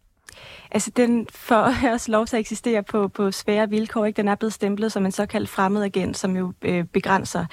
Altså, 0.72 0.92
den 0.98 1.28
får 1.32 1.74
også 1.94 2.12
lov 2.12 2.26
til 2.26 2.36
at 2.36 2.40
eksistere 2.40 2.84
på, 2.84 3.08
på 3.08 3.32
svære 3.32 3.70
vilkår. 3.70 4.06
Ikke? 4.06 4.18
Den 4.18 4.28
er 4.28 4.36
blevet 4.36 4.54
stemplet 4.54 4.92
som 4.92 5.06
en 5.06 5.12
såkaldt 5.12 5.50
fremmed 5.50 5.84
agent, 5.84 6.18
som 6.18 6.38
jo 6.38 6.54
øh, 6.62 6.84
begrænser 6.84 7.46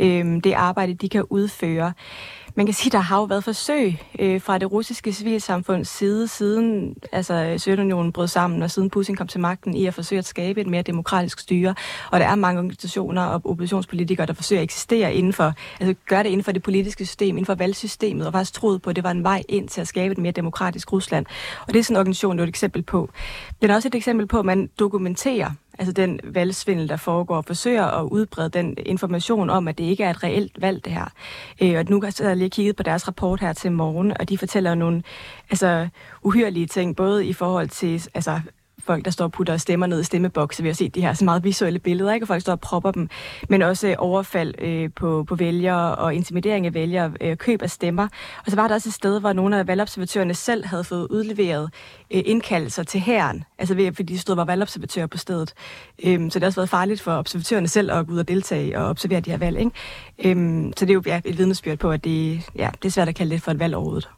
øh, 0.00 0.24
det 0.44 0.52
arbejde, 0.52 0.94
de 0.94 1.08
kan 1.08 1.24
udføre. 1.30 1.92
Man 2.56 2.66
kan 2.66 2.74
sige, 2.74 2.90
der 2.90 2.98
har 2.98 3.18
jo 3.18 3.24
været 3.24 3.44
forsøg 3.44 3.98
øh, 4.18 4.40
fra 4.40 4.58
det 4.58 4.72
russiske 4.72 5.12
civilsamfunds 5.12 5.88
side, 5.88 6.28
siden 6.28 6.96
altså, 7.12 7.34
øh, 7.34 7.58
Sovjetunionen 7.58 8.12
brød 8.12 8.28
sammen, 8.28 8.62
og 8.62 8.70
siden 8.70 8.90
Putin 8.90 9.16
kom 9.16 9.26
til 9.26 9.40
magten, 9.40 9.74
i 9.74 9.86
at 9.86 9.94
forsøge 9.94 10.18
at 10.18 10.24
skabe 10.24 10.60
et 10.60 10.66
mere 10.66 10.82
demokratisk 10.82 11.40
styre. 11.40 11.74
Og 12.10 12.20
der 12.20 12.26
er 12.26 12.34
mange 12.34 12.58
organisationer 12.58 13.22
og 13.22 13.40
oppositionspolitikere, 13.44 14.26
der 14.26 14.32
forsøger 14.32 14.60
at 14.60 14.64
eksistere 14.64 15.14
inden 15.14 15.32
for, 15.32 15.52
altså 15.80 15.94
gør 16.06 16.22
det 16.22 16.30
inden 16.30 16.44
for 16.44 16.52
det 16.52 16.62
politiske 16.62 17.06
system, 17.06 17.28
inden 17.28 17.46
for 17.46 17.54
valgsystemet, 17.54 18.26
og 18.26 18.32
faktisk 18.32 18.54
troet 18.54 18.82
på, 18.82 18.90
at 18.90 18.96
det 18.96 19.04
var 19.04 19.10
en 19.10 19.24
vej 19.24 19.42
ind 19.48 19.68
til 19.68 19.80
at 19.80 19.88
skabe 19.88 20.12
et 20.12 20.18
mere 20.18 20.32
demokratisk 20.32 20.92
Rusland. 20.92 21.26
Og 21.66 21.72
det 21.72 21.78
er 21.78 21.84
sådan 21.84 21.96
en 21.96 22.00
organisation, 22.00 22.36
der 22.36 22.42
er 22.42 22.46
et 22.46 22.48
eksempel 22.48 22.82
på. 22.82 23.10
Det 23.62 23.70
er 23.70 23.74
også 23.74 23.88
et 23.88 23.94
eksempel 23.94 24.26
på, 24.26 24.38
at 24.38 24.44
man 24.44 24.70
dokumenterer 24.78 25.50
altså 25.78 25.92
den 25.92 26.20
valgsvindel, 26.24 26.88
der 26.88 26.96
foregår, 26.96 27.42
forsøger 27.42 27.84
at 27.84 28.04
udbrede 28.04 28.48
den 28.48 28.74
information 28.86 29.50
om, 29.50 29.68
at 29.68 29.78
det 29.78 29.84
ikke 29.84 30.04
er 30.04 30.10
et 30.10 30.22
reelt 30.22 30.60
valg, 30.60 30.84
det 30.84 30.92
her. 30.92 31.12
Øh, 31.62 31.78
og 31.78 31.84
nu 31.88 32.00
har 32.00 32.28
jeg 32.28 32.36
lige 32.36 32.50
kigget 32.50 32.76
på 32.76 32.82
deres 32.82 33.08
rapport 33.08 33.40
her 33.40 33.52
til 33.52 33.72
morgen, 33.72 34.12
og 34.20 34.28
de 34.28 34.38
fortæller 34.38 34.74
nogle 34.74 35.02
altså, 35.50 35.88
uhyrelige 36.22 36.66
ting, 36.66 36.96
både 36.96 37.26
i 37.26 37.32
forhold 37.32 37.68
til 37.68 38.08
altså, 38.14 38.40
folk, 38.86 39.04
der 39.04 39.10
står 39.10 39.24
og 39.24 39.32
putter 39.32 39.56
stemmer 39.56 39.86
ned 39.86 40.00
i 40.00 40.04
stemmebokse. 40.04 40.62
Vi 40.62 40.68
har 40.68 40.74
set 40.74 40.94
de 40.94 41.00
her 41.00 41.14
så 41.14 41.24
meget 41.24 41.44
visuelle 41.44 41.78
billeder, 41.78 42.12
ikke? 42.12 42.24
og 42.24 42.28
folk 42.28 42.40
står 42.40 42.52
og 42.52 42.60
propper 42.60 42.90
dem. 42.90 43.08
Men 43.48 43.62
også 43.62 43.88
øh, 43.88 43.94
overfald 43.98 44.54
øh, 44.58 44.90
på, 44.96 45.24
på 45.28 45.34
vælgere 45.34 45.94
og 45.94 46.14
intimidering 46.14 46.66
af 46.66 46.74
vælgere, 46.74 47.12
øh, 47.20 47.36
køb 47.36 47.62
af 47.62 47.70
stemmer. 47.70 48.08
Og 48.46 48.50
så 48.50 48.56
var 48.56 48.68
der 48.68 48.74
også 48.74 48.88
et 48.88 48.94
sted, 48.94 49.20
hvor 49.20 49.32
nogle 49.32 49.58
af 49.58 49.66
valgobservatørerne 49.66 50.34
selv 50.34 50.66
havde 50.66 50.84
fået 50.84 51.06
udleveret 51.10 51.70
øh, 52.10 52.22
indkaldelser 52.26 52.82
til 52.82 53.00
herren, 53.00 53.44
altså 53.58 53.74
ved, 53.74 53.94
fordi 53.94 54.12
de 54.12 54.18
stod 54.18 54.32
og 54.32 54.36
var 54.36 54.44
valgobservatører 54.44 55.06
på 55.06 55.18
stedet. 55.18 55.54
Øhm, 56.04 56.30
så 56.30 56.38
det 56.38 56.42
har 56.42 56.48
også 56.48 56.60
været 56.60 56.70
farligt 56.70 57.00
for 57.00 57.12
observatørerne 57.12 57.68
selv 57.68 57.92
at 57.92 58.06
gå 58.06 58.12
ud 58.12 58.18
og 58.18 58.28
deltage 58.28 58.78
og 58.78 58.86
observere 58.86 59.20
de 59.20 59.30
her 59.30 59.38
valg. 59.38 59.58
Ikke? 59.58 59.70
Øhm, 60.24 60.72
så 60.76 60.84
det 60.84 60.90
er 60.90 60.94
jo 60.94 61.02
ja, 61.06 61.20
et 61.24 61.38
vidnesbyrd 61.38 61.78
på, 61.78 61.90
at 61.90 62.04
det, 62.04 62.50
ja, 62.56 62.70
det 62.82 62.88
er 62.88 62.92
svært 62.92 63.08
at 63.08 63.14
kalde 63.14 63.34
det 63.34 63.42
for 63.42 63.50
et 63.50 63.58
valg 63.58 63.74
overhovedet. 63.74 64.08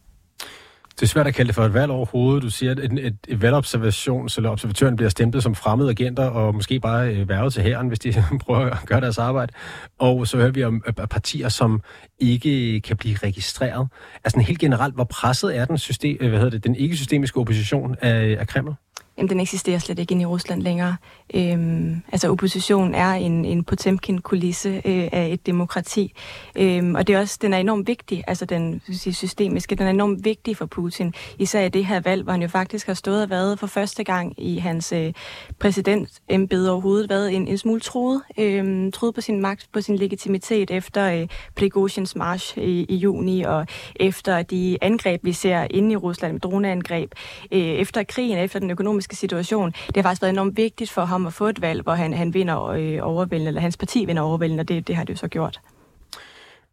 Det 1.00 1.02
er 1.02 1.06
svært 1.06 1.26
at 1.26 1.34
kalde 1.34 1.46
det 1.46 1.54
for 1.54 1.64
et 1.64 1.74
valg 1.74 1.90
overhovedet. 1.92 2.42
Du 2.42 2.50
siger, 2.50 2.72
at 2.72 2.78
et, 2.78 2.92
et, 2.92 3.16
et 3.28 3.42
valgobservation, 3.42 4.28
eller 4.36 4.50
observatøren 4.50 4.96
bliver 4.96 5.08
stemplet 5.08 5.42
som 5.42 5.54
fremmede 5.54 5.90
agenter, 5.90 6.24
og 6.24 6.54
måske 6.54 6.80
bare 6.80 7.14
øh, 7.14 7.28
værvet 7.28 7.52
til 7.52 7.62
herren, 7.62 7.88
hvis 7.88 7.98
de 7.98 8.14
prøver 8.44 8.70
at 8.70 8.78
gøre 8.86 9.00
deres 9.00 9.18
arbejde. 9.18 9.52
Og 9.98 10.26
så 10.26 10.36
hører 10.36 10.50
vi 10.50 10.64
om 10.64 10.82
øh, 10.86 10.94
øh, 11.00 11.06
partier, 11.06 11.48
som 11.48 11.82
ikke 12.18 12.80
kan 12.80 12.96
blive 12.96 13.16
registreret. 13.16 13.88
Altså 14.24 14.40
helt 14.40 14.58
generelt, 14.58 14.94
hvor 14.94 15.04
presset 15.04 15.56
er 15.56 15.64
den, 15.64 15.78
system, 15.78 16.18
hvad 16.18 16.30
hedder 16.30 16.50
det, 16.50 16.64
den 16.64 16.76
ikke-systemiske 16.76 17.40
opposition 17.40 17.96
af, 18.00 18.36
af 18.38 18.46
Kreml? 18.46 18.74
Jamen, 19.18 19.30
den 19.30 19.40
eksisterer 19.40 19.78
slet 19.78 19.98
ikke 19.98 20.12
inde 20.12 20.22
i 20.22 20.26
Rusland 20.26 20.62
længere. 20.62 20.96
Øhm, 21.34 22.02
altså, 22.12 22.30
oppositionen 22.30 22.94
er 22.94 23.10
en, 23.10 23.44
en 23.44 23.64
Potemkin-kulisse 23.64 24.68
øh, 24.68 25.08
af 25.12 25.28
et 25.32 25.46
demokrati. 25.46 26.12
Øhm, 26.56 26.94
og 26.94 27.06
det 27.06 27.14
er 27.14 27.20
også, 27.20 27.38
den 27.42 27.52
er 27.52 27.58
enormt 27.58 27.88
vigtig, 27.88 28.24
altså 28.26 28.44
den 28.44 28.82
sige, 28.92 29.14
systemiske, 29.14 29.74
den 29.74 29.86
er 29.86 29.90
enormt 29.90 30.24
vigtig 30.24 30.56
for 30.56 30.66
Putin. 30.66 31.14
Især 31.38 31.64
i 31.64 31.68
det 31.68 31.86
her 31.86 32.00
valg, 32.00 32.22
hvor 32.22 32.32
han 32.32 32.42
jo 32.42 32.48
faktisk 32.48 32.86
har 32.86 32.94
stået 32.94 33.22
og 33.22 33.30
været 33.30 33.58
for 33.58 33.66
første 33.66 34.04
gang 34.04 34.34
i 34.38 34.58
hans 34.58 34.92
øh, 34.92 35.12
præsidentembede 35.58 36.70
overhovedet, 36.70 37.10
været 37.10 37.34
en, 37.34 37.48
en 37.48 37.58
smule 37.58 37.80
troet, 37.80 38.22
øh, 38.38 38.92
troet 38.92 39.14
på 39.14 39.20
sin 39.20 39.40
magt, 39.40 39.68
på 39.72 39.80
sin 39.80 39.96
legitimitet 39.96 40.70
efter 40.70 41.20
øh, 41.20 41.28
Prigozhins 41.56 42.16
march 42.16 42.58
i, 42.58 42.86
i 42.88 42.96
juni, 42.96 43.42
og 43.42 43.66
efter 43.96 44.42
de 44.42 44.78
angreb, 44.80 45.24
vi 45.24 45.32
ser 45.32 45.66
inde 45.70 45.92
i 45.92 45.96
Rusland, 45.96 46.32
med 46.32 46.40
droneangreb, 46.40 47.12
øh, 47.52 47.60
efter 47.60 48.02
krigen, 48.02 48.38
efter 48.38 48.58
den 48.58 48.70
økonomiske 48.70 49.05
økonomiske 49.06 49.16
situation. 49.16 49.70
Det 49.70 49.96
har 49.96 50.02
faktisk 50.02 50.22
været 50.22 50.32
enormt 50.32 50.56
vigtigt 50.56 50.90
for 50.90 51.04
ham 51.04 51.26
at 51.26 51.32
få 51.32 51.48
et 51.48 51.60
valg, 51.60 51.82
hvor 51.82 51.94
han, 51.94 52.12
han 52.12 52.34
vinder 52.34 52.66
øh, 52.66 52.98
overvældende, 53.02 53.48
eller 53.48 53.60
hans 53.60 53.76
parti 53.76 54.04
vinder 54.04 54.22
overvældende, 54.22 54.60
og 54.60 54.68
det, 54.68 54.88
det 54.88 54.96
har 54.96 55.04
det 55.04 55.12
jo 55.12 55.18
så 55.18 55.28
gjort. 55.28 55.60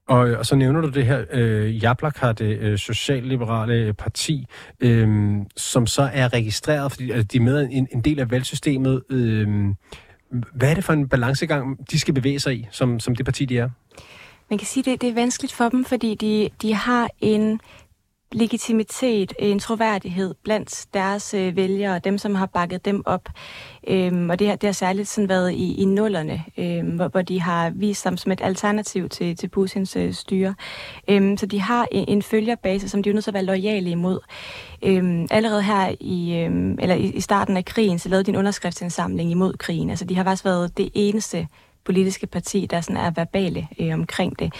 Og, 0.07 0.19
og 0.19 0.45
så 0.45 0.55
nævner 0.55 0.81
du 0.81 0.89
det 0.89 1.05
her 1.05 1.25
øh, 1.31 1.83
Jablak 1.83 2.17
har 2.17 2.33
det 2.33 2.59
øh, 2.59 2.77
socialliberale 2.77 3.93
parti, 3.93 4.45
øh, 4.79 5.37
som 5.55 5.87
så 5.87 6.09
er 6.13 6.33
registreret, 6.33 6.91
fordi 6.91 7.11
altså, 7.11 7.27
de 7.31 7.37
er 7.37 7.41
med 7.41 7.67
en, 7.71 7.87
en 7.91 8.01
del 8.01 8.19
af 8.19 8.31
valgsystemet. 8.31 9.03
Øh, 9.09 9.47
hvad 10.53 10.69
er 10.69 10.75
det 10.75 10.83
for 10.83 10.93
en 10.93 11.09
balancegang, 11.09 11.91
de 11.91 11.99
skal 11.99 12.13
bevæge 12.13 12.39
sig 12.39 12.53
i, 12.53 12.67
som, 12.71 12.99
som 12.99 13.15
det 13.15 13.25
parti, 13.25 13.45
de 13.45 13.57
er? 13.57 13.69
Man 14.49 14.57
kan 14.57 14.67
sige, 14.67 14.81
at 14.81 14.85
det, 14.85 15.01
det 15.01 15.09
er 15.09 15.13
vanskeligt 15.13 15.53
for 15.53 15.69
dem, 15.69 15.85
fordi 15.85 16.15
de, 16.15 16.49
de 16.61 16.73
har 16.73 17.09
en 17.21 17.59
legitimitet, 18.33 19.33
øh, 19.39 19.49
en 19.49 19.59
troværdighed 19.59 20.33
blandt 20.43 20.85
deres 20.93 21.33
øh, 21.33 21.55
vælgere, 21.55 21.99
dem 21.99 22.17
som 22.17 22.35
har 22.35 22.45
bakket 22.45 22.85
dem 22.85 23.03
op. 23.05 23.29
Øhm, 23.87 24.29
og 24.29 24.39
det 24.39 24.47
har, 24.47 24.55
det 24.55 24.67
har 24.67 24.73
særligt 24.73 25.07
sådan 25.07 25.29
været 25.29 25.51
i, 25.51 25.75
i 25.81 25.85
nullerne, 25.85 26.43
øhm, 26.57 26.89
hvor, 26.89 27.07
hvor 27.07 27.21
de 27.21 27.41
har 27.41 27.69
vist 27.69 28.01
sig 28.01 28.19
som 28.19 28.31
et 28.31 28.41
alternativ 28.43 29.09
til, 29.09 29.35
til 29.35 29.47
Putins 29.47 29.95
øh, 29.95 30.13
styre. 30.13 30.55
Øhm, 31.07 31.37
så 31.37 31.45
de 31.45 31.61
har 31.61 31.87
en, 31.91 32.05
en 32.07 32.21
følgerbase, 32.21 32.89
som 32.89 33.03
de 33.03 33.09
er 33.09 33.13
nødt 33.13 33.23
til 33.23 33.31
at 33.31 33.35
være 33.35 33.43
lojale 33.43 33.89
imod. 33.89 34.19
Øhm, 34.83 35.27
allerede 35.31 35.63
her 35.63 35.95
i, 35.99 36.37
øhm, 36.37 36.77
eller 36.79 36.95
i, 36.95 37.03
i 37.03 37.21
starten 37.21 37.57
af 37.57 37.65
krigen, 37.65 37.99
så 37.99 38.09
lavede 38.09 38.23
de 38.23 38.31
en 38.31 38.37
underskriftsindsamling 38.37 39.31
imod 39.31 39.53
krigen. 39.53 39.89
Altså 39.89 40.05
de 40.05 40.15
har 40.15 40.23
faktisk 40.23 40.45
været 40.45 40.77
det 40.77 40.89
eneste 40.93 41.47
politiske 41.85 42.27
parti, 42.27 42.67
der 42.69 42.81
sådan 42.81 42.97
er 42.97 43.11
verbale 43.11 43.67
øh, 43.79 43.93
omkring 43.93 44.39
det. 44.39 44.53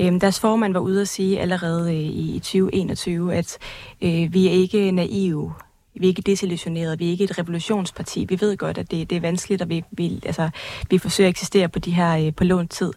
Øh, 0.00 0.20
deres 0.20 0.40
formand 0.40 0.72
var 0.72 0.80
ude 0.80 1.00
at 1.00 1.08
sige 1.08 1.40
allerede 1.40 1.94
øh, 1.94 2.00
i 2.00 2.38
2021, 2.38 3.34
at 3.34 3.58
øh, 4.02 4.34
vi 4.34 4.46
er 4.46 4.52
ikke 4.52 4.90
naive. 4.90 5.52
Vi 5.96 6.06
er 6.06 6.08
ikke 6.08 6.22
desillusionerede, 6.22 6.98
vi 6.98 7.06
er 7.06 7.10
ikke 7.10 7.24
et 7.24 7.38
revolutionsparti. 7.38 8.24
Vi 8.28 8.40
ved 8.40 8.56
godt, 8.56 8.78
at 8.78 8.90
det, 8.90 9.10
det 9.10 9.16
er 9.16 9.20
vanskeligt, 9.20 9.62
og 9.62 9.68
vi, 9.68 9.84
vi, 9.90 10.20
altså, 10.26 10.50
vi 10.90 10.98
forsøger 10.98 11.28
at 11.28 11.30
eksistere 11.30 11.68
på 11.68 11.78
de 11.78 11.90
her 11.90 12.26
øh, 12.26 12.34
på 12.34 12.44
lånt 12.44 12.70
tid. 12.70 12.92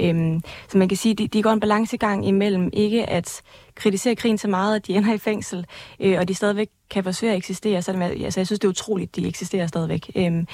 Øhm, 0.00 0.40
så 0.68 0.78
man 0.78 0.88
kan 0.88 0.96
sige, 0.96 1.12
at 1.12 1.18
de, 1.18 1.28
de 1.28 1.42
går 1.42 1.50
en 1.50 1.60
balancegang 1.60 2.26
imellem 2.26 2.70
ikke 2.72 3.10
at 3.10 3.42
kritisere 3.74 4.14
krigen 4.14 4.38
så 4.38 4.48
meget, 4.48 4.76
at 4.76 4.86
de 4.86 4.94
ender 4.94 5.14
i 5.14 5.18
fængsel, 5.18 5.66
øh, 6.00 6.18
og 6.18 6.28
de 6.28 6.34
stadigvæk 6.34 6.68
kan 6.92 7.04
forsøge 7.04 7.32
at 7.32 7.38
eksistere. 7.38 7.82
Så 7.82 7.90
altså, 7.92 8.40
jeg 8.40 8.46
synes, 8.46 8.60
det 8.60 8.64
er 8.64 8.68
utroligt, 8.68 9.08
at 9.08 9.16
de 9.16 9.28
eksisterer 9.28 9.66
stadigvæk. 9.66 10.10
Øhm, 10.16 10.46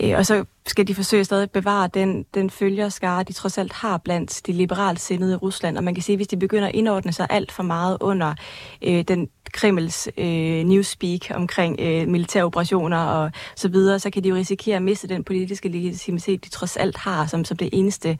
øh, 0.00 0.18
og 0.18 0.26
så 0.26 0.44
skal 0.66 0.88
de 0.88 0.94
forsøge 0.94 1.24
stadig 1.24 1.42
at 1.42 1.50
bevare 1.50 1.88
den, 1.94 2.24
den 2.34 2.50
følgerskare, 2.50 3.22
de 3.22 3.32
trods 3.32 3.58
alt 3.58 3.72
har 3.72 3.98
blandt 3.98 4.46
de 4.46 4.52
liberalt 4.52 5.00
sindede 5.00 5.32
i 5.32 5.36
Rusland. 5.36 5.78
Og 5.78 5.84
man 5.84 5.94
kan 5.94 6.02
sige, 6.02 6.14
at 6.14 6.18
hvis 6.18 6.28
de 6.28 6.36
begynder 6.36 6.68
at 6.68 6.74
indordne 6.74 7.12
sig 7.12 7.26
alt 7.30 7.52
for 7.52 7.62
meget 7.62 7.98
under 8.00 8.34
øh, 8.82 9.02
den 9.08 9.28
Kremls 9.52 10.08
øh, 10.18 10.64
newspeak 10.64 11.20
omkring 11.30 11.80
øh, 11.80 12.08
militære 12.08 12.44
operationer 12.44 12.98
og 12.98 13.30
så 13.56 13.68
videre, 13.68 13.98
så 13.98 14.10
kan 14.10 14.24
de 14.24 14.28
jo 14.28 14.34
risikere 14.34 14.76
at 14.76 14.82
miste 14.82 15.08
den 15.08 15.24
politiske 15.24 15.68
legitimitet, 15.68 16.44
de 16.44 16.50
trods 16.50 16.76
alt 16.76 16.96
har 16.96 17.26
som, 17.26 17.44
som 17.44 17.56
det 17.56 17.68
eneste 17.72 18.18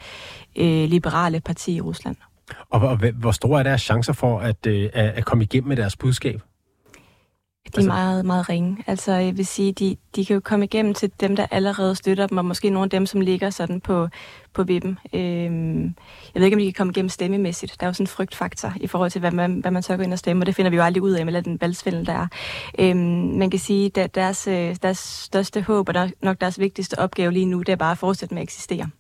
øh, 0.57 0.89
liberale 0.89 1.41
parti 1.41 1.75
i 1.77 1.81
Rusland. 1.81 2.17
Og, 2.71 2.81
og 2.81 2.97
hvor 2.97 3.31
store 3.31 3.59
er 3.59 3.63
deres 3.63 3.83
chancer 3.83 4.13
for 4.13 4.39
at, 4.39 4.67
øh, 4.67 4.91
at 4.95 5.25
komme 5.25 5.45
igennem 5.45 5.69
med 5.69 5.77
deres 5.77 5.97
budskab? 5.97 6.41
De 7.67 7.69
er 7.75 7.79
altså... 7.79 7.89
meget, 7.89 8.25
meget 8.25 8.49
ringe. 8.49 8.85
Altså, 8.87 9.13
jeg 9.13 9.37
vil 9.37 9.47
sige, 9.47 9.73
de, 9.73 9.97
de 10.17 10.25
kan 10.25 10.35
jo 10.35 10.41
komme 10.41 10.65
igennem 10.65 10.95
til 10.95 11.13
dem, 11.21 11.37
der 11.37 11.47
allerede 11.51 11.95
støtter 11.95 12.27
dem, 12.27 12.39
og 12.39 12.45
måske 12.45 12.71
nogle 12.71 12.85
af 12.85 12.91
dem, 12.91 13.07
som 13.07 13.21
ligger 13.21 13.51
sådan 13.51 13.81
på, 13.81 14.09
på 14.55 14.63
vippen. 14.63 14.99
Øhm, 15.13 15.85
jeg 16.35 16.41
ved 16.41 16.45
ikke, 16.45 16.55
om 16.55 16.59
de 16.59 16.65
kan 16.65 16.73
komme 16.73 16.91
igennem 16.91 17.09
stemmemæssigt. 17.09 17.77
Der 17.81 17.87
er 17.87 17.89
jo 17.89 17.93
sådan 17.93 18.05
en 18.05 18.09
frygtfaktor 18.09 18.73
i 18.81 18.87
forhold 18.87 19.11
til, 19.11 19.19
hvad 19.21 19.31
man, 19.31 19.61
hvad 19.61 19.71
man 19.71 19.83
så 19.83 19.97
går 19.97 20.05
ind 20.05 20.13
og 20.13 20.19
stemme, 20.19 20.43
og 20.43 20.47
det 20.47 20.55
finder 20.55 20.71
vi 20.71 20.77
jo 20.77 20.83
aldrig 20.83 21.03
ud 21.03 21.11
af 21.11 21.27
med 21.27 21.43
den 21.43 21.61
valgsvindel, 21.61 22.07
der 22.07 22.13
er. 22.13 22.27
Øhm, 22.79 22.99
man 23.39 23.51
kan 23.51 23.61
sige, 23.61 24.01
at 24.01 24.15
deres, 24.15 24.47
øh, 24.47 24.77
deres 24.83 24.99
største 24.99 25.63
håb, 25.63 25.89
og 25.89 26.11
nok 26.23 26.41
deres 26.41 26.59
vigtigste 26.59 26.99
opgave 26.99 27.33
lige 27.33 27.47
nu, 27.47 27.59
det 27.59 27.69
er 27.69 27.77
bare 27.77 27.93
at 27.93 27.99
fortsætte 27.99 28.35
med 28.35 28.43
at 28.43 28.47
eksistere 28.47 28.91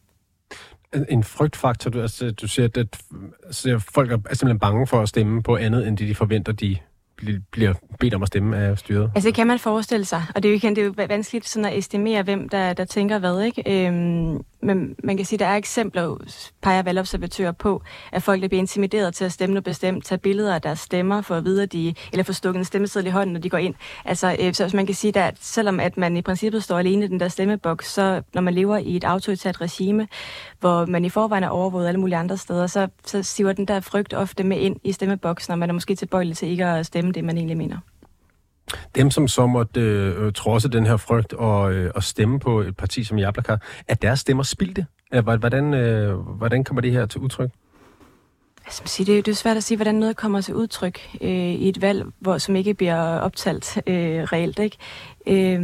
en 1.08 1.24
frygtfaktor. 1.24 1.90
Du, 1.90 2.00
altså, 2.00 2.30
du 2.30 2.48
siger, 2.48 2.66
at, 2.66 2.76
at 2.76 3.02
altså, 3.46 3.78
folk 3.94 4.10
er 4.10 4.16
simpelthen 4.16 4.58
bange 4.58 4.86
for 4.86 5.00
at 5.00 5.08
stemme 5.08 5.42
på 5.42 5.56
andet, 5.56 5.88
end 5.88 5.96
det 5.98 6.08
de 6.08 6.14
forventer, 6.14 6.52
de 6.52 6.76
bliver 7.50 7.74
bedt 8.00 8.14
om 8.14 8.22
at 8.22 8.28
stemme 8.28 8.56
af 8.56 8.78
styret? 8.78 9.10
Altså 9.14 9.28
det 9.28 9.34
kan 9.34 9.46
man 9.46 9.58
forestille 9.58 10.04
sig, 10.04 10.22
og 10.34 10.42
det 10.42 10.48
er 10.48 10.52
jo, 10.52 10.56
igen, 10.56 10.76
det 10.76 10.82
er 10.82 10.86
jo 10.86 10.94
vanskeligt 11.08 11.48
sådan 11.48 11.64
at 11.64 11.78
estimere, 11.78 12.22
hvem 12.22 12.48
der, 12.48 12.72
der 12.72 12.84
tænker 12.84 13.18
hvad. 13.18 13.40
Ikke? 13.40 13.86
Øhm, 13.86 14.40
men 14.62 14.94
man 15.04 15.16
kan 15.16 15.26
sige, 15.26 15.36
at 15.36 15.40
der 15.40 15.46
er 15.46 15.56
eksempler, 15.56 16.16
peger 16.62 16.82
valgobservatører 16.82 17.52
på, 17.52 17.82
at 18.12 18.22
folk 18.22 18.42
der 18.42 18.48
bliver 18.48 18.60
intimideret 18.60 19.14
til 19.14 19.24
at 19.24 19.32
stemme 19.32 19.54
noget 19.54 19.64
bestemt, 19.64 20.04
tage 20.04 20.18
billeder 20.18 20.54
af 20.54 20.62
deres 20.62 20.78
stemmer 20.78 21.20
for 21.20 21.34
at 21.34 21.44
vide, 21.44 21.62
at 21.62 21.72
de, 21.72 21.94
eller 22.12 22.24
få 22.24 22.32
stukket 22.32 22.58
en 22.58 22.64
stemmeseddel 22.64 23.06
i 23.06 23.10
hånden, 23.10 23.32
når 23.32 23.40
de 23.40 23.50
går 23.50 23.58
ind. 23.58 23.74
Altså, 24.04 24.36
øh, 24.40 24.54
så 24.54 24.70
man 24.74 24.86
kan 24.86 24.94
sige, 24.94 25.20
at 25.20 25.36
selvom 25.40 25.80
at 25.80 25.96
man 25.96 26.16
i 26.16 26.22
princippet 26.22 26.62
står 26.62 26.78
alene 26.78 27.04
i 27.04 27.08
den 27.08 27.20
der 27.20 27.28
stemmeboks, 27.28 27.92
så 27.92 28.22
når 28.34 28.42
man 28.42 28.54
lever 28.54 28.76
i 28.76 28.96
et 28.96 29.04
autoritært 29.04 29.60
regime, 29.60 30.08
hvor 30.60 30.86
man 30.86 31.04
i 31.04 31.08
forvejen 31.08 31.44
er 31.44 31.48
overvåget 31.48 31.88
alle 31.88 32.00
mulige 32.00 32.16
andre 32.16 32.36
steder, 32.36 32.66
så, 32.66 32.88
så 33.06 33.22
siver 33.22 33.52
den 33.52 33.66
der 33.66 33.80
frygt 33.80 34.14
ofte 34.14 34.44
med 34.44 34.58
ind 34.58 34.76
i 34.84 34.92
stemmeboksen, 34.92 35.52
og 35.52 35.58
man 35.58 35.68
er 35.68 35.74
måske 35.74 35.94
tilbøjelig 35.94 36.36
til 36.36 36.48
ikke 36.48 36.66
at 36.66 36.86
stemme 36.86 37.12
det, 37.12 37.24
man 37.24 37.36
egentlig 37.36 37.56
mener. 37.56 37.78
Dem, 38.94 39.10
som 39.10 39.28
så 39.28 39.46
måtte 39.46 39.80
øh, 39.80 40.32
trodse 40.32 40.68
den 40.68 40.86
her 40.86 40.96
frygt 40.96 41.32
og, 41.32 41.72
øh, 41.72 41.90
og 41.94 42.02
stemme 42.02 42.40
på 42.40 42.60
et 42.60 42.76
parti 42.76 43.04
som 43.04 43.18
Jablaka, 43.18 43.56
er 43.88 43.94
deres 43.94 44.20
stemmer 44.20 44.42
spildte? 44.42 44.86
Hvordan, 45.22 45.74
øh, 45.74 46.14
hvordan 46.18 46.64
kommer 46.64 46.80
det 46.80 46.92
her 46.92 47.06
til 47.06 47.20
udtryk? 47.20 47.50
Altså, 48.64 48.82
sige, 48.86 49.06
det, 49.06 49.18
er, 49.18 49.22
det 49.22 49.30
er 49.32 49.36
svært 49.36 49.56
at 49.56 49.64
sige, 49.64 49.76
hvordan 49.76 49.94
noget 49.94 50.16
kommer 50.16 50.40
til 50.40 50.54
udtryk 50.54 51.00
øh, 51.20 51.30
i 51.30 51.68
et 51.68 51.80
valg, 51.80 52.06
hvor, 52.18 52.38
som 52.38 52.56
ikke 52.56 52.74
bliver 52.74 53.18
optalt 53.18 53.82
øh, 53.86 54.22
reelt. 54.22 54.58
Ikke? 54.58 54.76
Øh, 55.26 55.60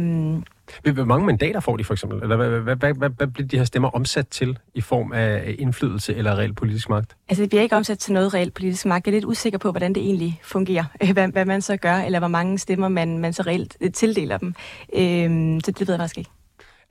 hvor 0.83 1.05
mange 1.05 1.25
mandater 1.25 1.59
får 1.59 1.77
de 1.77 1.83
for 1.83 1.93
eksempel? 1.93 2.23
Eller 2.23 2.35
hvad, 2.35 2.49
hvad, 2.49 2.75
hvad, 2.75 2.93
hvad, 2.93 3.09
hvad 3.09 3.27
bliver 3.27 3.47
de 3.47 3.57
her 3.57 3.63
stemmer 3.63 3.89
omsat 3.89 4.27
til 4.27 4.59
i 4.73 4.81
form 4.81 5.11
af 5.11 5.55
indflydelse 5.59 6.15
eller 6.15 6.37
reel 6.37 6.53
politisk 6.53 6.89
magt? 6.89 7.15
Altså 7.29 7.41
det 7.41 7.49
bliver 7.49 7.61
ikke 7.61 7.75
omsat 7.75 7.99
til 7.99 8.13
noget 8.13 8.33
reelt 8.33 8.53
politisk 8.53 8.85
magt. 8.85 9.07
Jeg 9.07 9.11
er 9.11 9.15
lidt 9.15 9.25
usikker 9.25 9.59
på, 9.59 9.71
hvordan 9.71 9.93
det 9.93 10.03
egentlig 10.03 10.39
fungerer. 10.43 10.83
Hvad, 11.13 11.27
hvad 11.27 11.45
man 11.45 11.61
så 11.61 11.77
gør, 11.77 11.95
eller 11.95 12.19
hvor 12.19 12.27
mange 12.27 12.57
stemmer 12.57 12.87
man, 12.87 13.17
man 13.17 13.33
så 13.33 13.43
reelt 13.43 13.77
øh, 13.81 13.91
tildeler 13.91 14.37
dem. 14.37 14.53
Øhm, 14.95 15.59
så 15.61 15.71
det 15.71 15.87
ved 15.87 15.93
jeg 15.93 15.99
faktisk 15.99 16.17
ikke. 16.17 16.29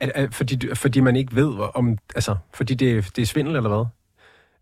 Er, 0.00 0.08
er, 0.14 0.26
fordi, 0.30 0.74
fordi 0.74 1.00
man 1.00 1.16
ikke 1.16 1.36
ved, 1.36 1.52
om... 1.74 1.98
Altså, 2.14 2.36
fordi 2.54 2.74
det, 2.74 3.16
det 3.16 3.22
er 3.22 3.26
svindel, 3.26 3.56
eller 3.56 3.68
hvad? 3.68 3.84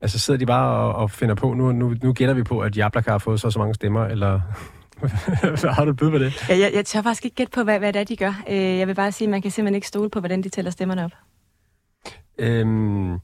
Altså 0.00 0.18
sidder 0.18 0.38
de 0.38 0.46
bare 0.46 0.76
og, 0.76 0.94
og 0.94 1.10
finder 1.10 1.34
på, 1.34 1.52
nu, 1.54 1.72
nu, 1.72 1.94
nu 2.02 2.12
gætter 2.12 2.34
vi 2.34 2.42
på, 2.42 2.60
at 2.60 2.76
Jablak 2.76 3.06
har 3.06 3.18
fået 3.18 3.40
så 3.40 3.50
så 3.50 3.58
mange 3.58 3.74
stemmer, 3.74 4.04
eller 4.04 4.40
har 5.76 5.84
du 5.84 5.92
byd 5.92 6.10
på 6.10 6.18
det? 6.18 6.48
Ja, 6.48 6.58
jeg, 6.58 6.70
jeg 6.74 6.86
tør 6.86 7.02
faktisk 7.02 7.24
ikke 7.24 7.34
gætte 7.34 7.50
på, 7.50 7.62
hvad, 7.62 7.78
hvad 7.78 7.92
det 7.92 8.00
er, 8.00 8.04
de 8.04 8.16
gør. 8.16 8.42
Øh, 8.48 8.78
jeg 8.78 8.88
vil 8.88 8.94
bare 8.94 9.12
sige, 9.12 9.26
at 9.26 9.30
man 9.30 9.42
kan 9.42 9.50
simpelthen 9.50 9.74
ikke 9.74 9.86
stole 9.86 10.10
på, 10.10 10.20
hvordan 10.20 10.42
de 10.42 10.48
tæller 10.48 10.70
stemmerne 10.70 11.04
op. 11.04 11.10
Øhm, 12.38 13.18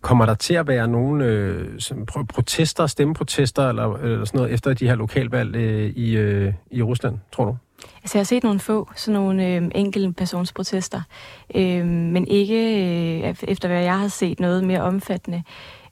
kommer 0.00 0.26
der 0.26 0.34
til 0.34 0.54
at 0.54 0.68
være 0.68 0.88
nogle 0.88 1.24
øh, 1.24 1.80
protester, 2.28 2.86
stemmeprotester 2.86 3.68
eller, 3.68 3.96
eller 3.96 4.24
sådan 4.24 4.38
noget 4.38 4.52
efter 4.52 4.74
de 4.74 4.88
her 4.88 4.94
lokalvalg 4.94 5.56
øh, 5.56 5.90
i, 5.90 6.16
øh, 6.16 6.52
i 6.70 6.82
Rusland, 6.82 7.18
tror 7.32 7.44
du? 7.44 7.56
Altså, 8.02 8.18
jeg 8.18 8.20
har 8.20 8.24
set 8.24 8.44
nogle 8.44 8.60
få, 8.60 8.90
sådan 8.96 9.20
nogle 9.20 9.46
øh, 9.46 9.70
enkelte 9.74 10.12
persons 10.12 10.52
protester, 10.52 11.00
øh, 11.54 11.86
men 11.86 12.28
ikke, 12.28 12.54
øh, 13.24 13.34
efter 13.42 13.68
hvad 13.68 13.82
jeg 13.82 13.98
har 13.98 14.08
set, 14.08 14.40
noget 14.40 14.64
mere 14.64 14.80
omfattende. 14.80 15.42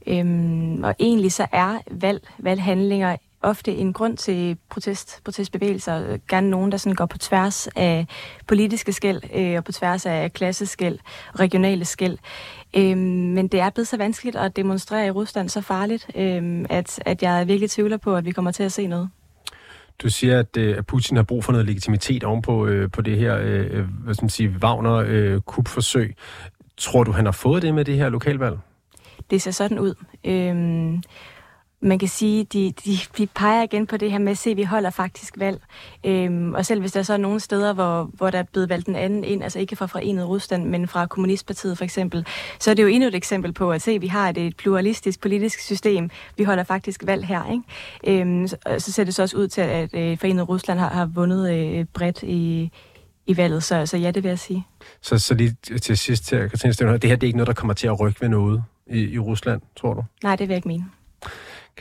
Øhm, 0.06 0.84
og 0.84 0.94
egentlig 0.98 1.32
så 1.32 1.46
er 1.52 1.78
valg, 1.90 2.28
valghandlinger 2.38 3.16
ofte 3.44 3.74
en 3.74 3.92
grund 3.92 4.16
til 4.16 4.56
protest, 4.70 5.20
protestbevægelser. 5.24 6.18
Gerne 6.28 6.50
nogen, 6.50 6.72
der 6.72 6.78
sådan 6.78 6.94
går 6.94 7.06
på 7.06 7.18
tværs 7.18 7.66
af 7.76 8.06
politiske 8.46 8.92
skæld 8.92 9.20
øh, 9.34 9.56
og 9.56 9.64
på 9.64 9.72
tværs 9.72 10.06
af 10.06 10.32
klasseskæld 10.32 10.98
og 11.32 11.40
regionale 11.40 11.84
skæld. 11.84 12.18
Øh, 12.76 12.96
men 12.96 13.48
det 13.48 13.60
er 13.60 13.70
blevet 13.70 13.88
så 13.88 13.96
vanskeligt 13.96 14.36
at 14.36 14.56
demonstrere 14.56 15.06
i 15.06 15.10
Rusland 15.10 15.48
så 15.48 15.60
farligt, 15.60 16.06
øh, 16.16 16.64
at, 16.70 17.02
at 17.06 17.22
jeg 17.22 17.48
virkelig 17.48 17.70
tvivler 17.70 17.96
på, 17.96 18.16
at 18.16 18.24
vi 18.24 18.30
kommer 18.30 18.50
til 18.50 18.62
at 18.62 18.72
se 18.72 18.86
noget. 18.86 19.08
Du 20.02 20.08
siger, 20.08 20.38
at, 20.38 20.56
øh, 20.56 20.78
at 20.78 20.86
Putin 20.86 21.16
har 21.16 21.24
brug 21.24 21.44
for 21.44 21.52
noget 21.52 21.66
legitimitet 21.66 22.24
ovenpå 22.24 22.66
øh, 22.66 22.90
på 22.90 23.02
det 23.02 23.18
her 23.18 23.38
øh, 23.42 23.84
hvad 24.04 24.14
skal 24.14 24.24
man 24.24 24.30
sige, 24.30 24.56
Wagner-kupforsøg. 24.62 26.08
Øh, 26.08 26.14
Tror 26.76 27.04
du, 27.04 27.12
han 27.12 27.24
har 27.24 27.32
fået 27.32 27.62
det 27.62 27.74
med 27.74 27.84
det 27.84 27.96
her 27.96 28.08
lokalvalg? 28.08 28.58
Det 29.30 29.42
ser 29.42 29.50
sådan 29.50 29.78
ud. 29.78 29.94
Øh, 30.24 30.54
man 31.84 31.98
kan 31.98 32.08
sige, 32.08 32.44
de, 32.44 32.72
de, 32.84 32.98
de 33.18 33.26
peger 33.26 33.62
igen 33.62 33.86
på 33.86 33.96
det 33.96 34.10
her 34.10 34.18
med 34.18 34.32
at 34.32 34.38
se, 34.38 34.50
at 34.50 34.56
vi 34.56 34.62
holder 34.62 34.90
faktisk 34.90 35.34
valg. 35.38 35.62
Øhm, 36.04 36.54
og 36.54 36.66
selv 36.66 36.80
hvis 36.80 36.92
der 36.92 37.02
så 37.02 37.12
er 37.12 37.16
nogle 37.16 37.40
steder, 37.40 37.72
hvor, 37.72 38.10
hvor 38.12 38.30
der 38.30 38.38
er 38.38 38.42
blevet 38.42 38.68
valgt 38.68 38.88
en 38.88 38.96
anden 38.96 39.24
ind, 39.24 39.42
altså 39.42 39.58
ikke 39.58 39.76
fra 39.76 39.86
Forenet 39.86 40.28
Rusland, 40.28 40.64
men 40.64 40.88
fra 40.88 41.06
Kommunistpartiet 41.06 41.78
for 41.78 41.84
eksempel, 41.84 42.26
så 42.60 42.70
er 42.70 42.74
det 42.74 42.82
jo 42.82 42.88
endnu 42.88 43.08
et 43.08 43.14
eksempel 43.14 43.52
på 43.52 43.72
at 43.72 43.82
se, 43.82 43.90
at 43.90 44.02
vi 44.02 44.06
har 44.06 44.28
et, 44.28 44.38
et 44.38 44.56
pluralistisk 44.56 45.20
politisk 45.20 45.60
system. 45.60 46.10
Vi 46.36 46.44
holder 46.44 46.64
faktisk 46.64 47.02
valg 47.06 47.26
her. 47.26 47.52
Ikke? 47.52 48.20
Øhm, 48.20 48.48
så, 48.48 48.56
så 48.78 48.92
ser 48.92 49.04
det 49.04 49.14
så 49.14 49.22
også 49.22 49.36
ud 49.36 49.48
til, 49.48 49.60
at 49.60 49.94
øh, 49.94 50.18
Forenet 50.18 50.48
Rusland 50.48 50.78
har, 50.78 50.88
har 50.88 51.06
vundet 51.06 51.52
øh, 51.54 51.84
bredt 51.84 52.22
i, 52.22 52.70
i 53.26 53.36
valget, 53.36 53.62
så, 53.62 53.86
så 53.86 53.96
ja, 53.96 54.10
det 54.10 54.22
vil 54.22 54.28
jeg 54.28 54.38
sige. 54.38 54.66
Så, 55.00 55.18
så 55.18 55.34
lige 55.34 55.56
til 55.82 55.98
sidst, 55.98 56.30
Katrine 56.30 56.72
Støvner, 56.74 56.96
det 56.96 57.10
her 57.10 57.16
det 57.16 57.26
er 57.26 57.28
ikke 57.28 57.36
noget, 57.36 57.46
der 57.46 57.54
kommer 57.54 57.74
til 57.74 57.86
at 57.86 58.00
rykke 58.00 58.20
ved 58.20 58.28
noget 58.28 58.64
i, 58.86 59.00
i 59.00 59.18
Rusland, 59.18 59.60
tror 59.76 59.94
du? 59.94 60.04
Nej, 60.22 60.36
det 60.36 60.48
vil 60.48 60.54
jeg 60.54 60.56
ikke 60.56 60.68
mene. 60.68 60.84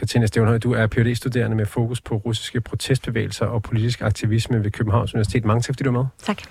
Katrine 0.03 0.27
Stævnhøj, 0.27 0.57
du 0.57 0.73
er 0.73 0.87
phd 0.87 1.15
studerende 1.15 1.55
med 1.55 1.65
fokus 1.65 2.01
på 2.01 2.15
russiske 2.15 2.61
protestbevægelser 2.61 3.45
og 3.45 3.63
politisk 3.63 4.01
aktivisme 4.01 4.63
ved 4.63 4.71
Københavns 4.71 5.13
Universitet. 5.13 5.45
Mange 5.45 5.61
tak, 5.61 5.75
fordi 5.75 5.83
du 5.83 5.89
er 5.89 5.93
med. 5.93 6.05
Tak. 6.23 6.41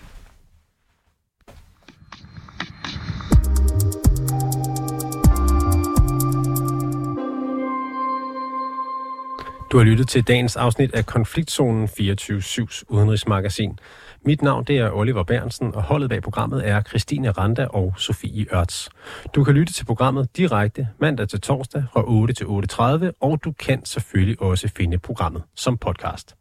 Du 9.72 9.78
har 9.78 9.84
lyttet 9.84 10.08
til 10.08 10.22
dagens 10.22 10.56
afsnit 10.56 10.94
af 10.94 11.06
Konfliktzonen 11.06 11.88
24-7's 12.00 12.82
udenrigsmagasin. 12.88 13.78
Mit 14.24 14.42
navn 14.42 14.64
det 14.64 14.78
er 14.78 14.90
Oliver 14.90 15.22
Bernsen, 15.22 15.74
og 15.74 15.82
holdet 15.82 16.08
bag 16.10 16.22
programmet 16.22 16.68
er 16.68 16.82
Christine 16.82 17.30
Randa 17.30 17.66
og 17.66 17.94
Sofie 17.96 18.46
Ørts. 18.54 18.90
Du 19.34 19.44
kan 19.44 19.54
lytte 19.54 19.72
til 19.72 19.84
programmet 19.84 20.36
direkte 20.36 20.88
mandag 21.00 21.28
til 21.28 21.40
torsdag 21.40 21.84
fra 21.92 22.02
8 22.06 22.34
til 22.34 22.44
8.30, 22.44 23.10
og 23.20 23.44
du 23.44 23.52
kan 23.52 23.84
selvfølgelig 23.84 24.42
også 24.42 24.68
finde 24.68 24.98
programmet 24.98 25.42
som 25.54 25.78
podcast. 25.78 26.36